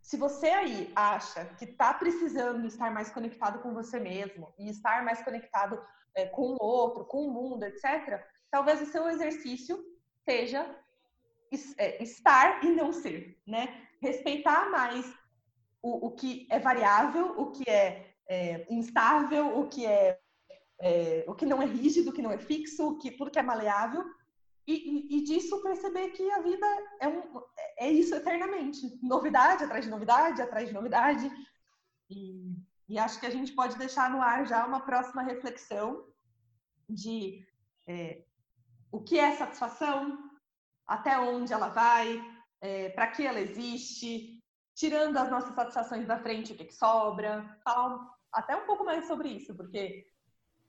[0.02, 5.02] se você aí acha que está precisando estar mais conectado com você mesmo e estar
[5.02, 5.80] mais conectado
[6.14, 8.22] é, com o outro, com o mundo, etc.,
[8.54, 9.84] talvez o seu exercício
[10.24, 10.60] seja
[11.76, 13.64] é, estar e não ser, né?
[14.00, 15.04] Respeitar mais
[15.82, 20.20] o, o que é variável, o que é, é instável, o que é,
[20.80, 23.40] é, o que não é rígido, o que não é fixo, o que tudo que
[23.40, 24.04] é maleável.
[24.68, 26.66] E, e, e, disso perceber que a vida
[27.00, 27.22] é, um,
[27.76, 31.28] é isso eternamente, novidade atrás de novidade, atrás de novidade.
[32.08, 32.54] E,
[32.88, 36.06] e acho que a gente pode deixar no ar já uma próxima reflexão
[36.88, 37.44] de
[37.86, 38.22] é,
[38.94, 40.16] o que é satisfação,
[40.86, 42.22] até onde ela vai,
[42.60, 44.40] é, para que ela existe,
[44.72, 49.08] tirando as nossas satisfações da frente, o que, que sobra, falar até um pouco mais
[49.08, 50.06] sobre isso, porque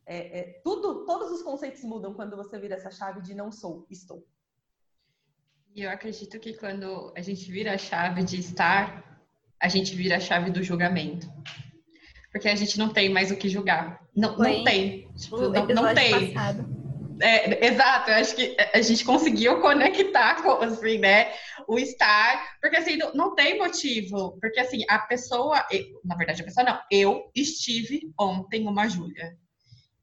[0.08, 3.86] é, é, tudo, todos os conceitos mudam quando você vira essa chave de não sou,
[3.92, 4.26] estou.
[5.76, 9.22] E eu acredito que quando a gente vira a chave de estar,
[9.60, 11.28] a gente vira a chave do julgamento.
[12.32, 14.04] porque a gente não tem mais o que julgar.
[14.16, 15.12] Não, não tem.
[15.14, 16.34] Tipo, não, não tem.
[17.22, 21.34] É, exato, eu acho que a gente conseguiu conectar com, assim, né,
[21.68, 26.42] o estar, porque assim, não, não tem motivo, porque assim, a pessoa, eu, na verdade
[26.42, 29.38] a pessoa não, eu estive ontem uma Júlia.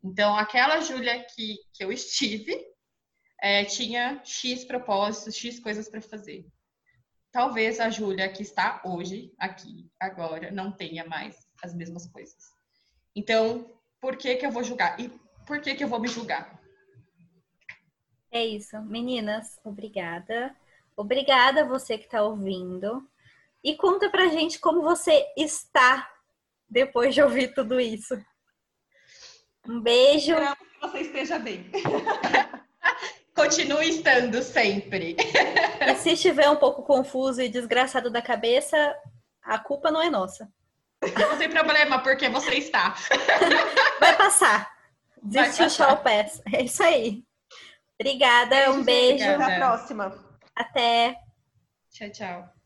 [0.02, 2.56] Então, aquela Júlia que, que eu estive,
[3.40, 6.46] é, tinha X propósitos, X coisas para fazer.
[7.30, 12.50] Talvez a Júlia que está hoje, aqui, agora, não tenha mais as mesmas coisas.
[13.14, 14.98] Então, por que que eu vou julgar?
[14.98, 15.08] E
[15.46, 16.61] por que que eu vou me julgar?
[18.32, 18.80] É isso.
[18.80, 20.56] Meninas, obrigada.
[20.96, 23.06] Obrigada a você que está ouvindo.
[23.62, 26.10] E conta pra gente como você está
[26.68, 28.18] depois de ouvir tudo isso.
[29.68, 30.32] Um beijo.
[30.32, 31.70] Esperamos que você esteja bem.
[33.36, 35.16] Continue estando sempre.
[35.82, 38.96] E se estiver um pouco confuso e desgraçado da cabeça,
[39.42, 40.48] a culpa não é nossa.
[41.18, 42.94] Não tem problema, porque você está.
[43.98, 44.70] Vai passar.
[45.20, 46.40] Desistiu shall pass.
[46.52, 47.24] É isso aí.
[48.00, 49.24] Obrigada, beijo, um beijo.
[49.24, 50.12] Até a próxima.
[50.54, 51.16] Até.
[51.90, 52.61] Tchau, tchau.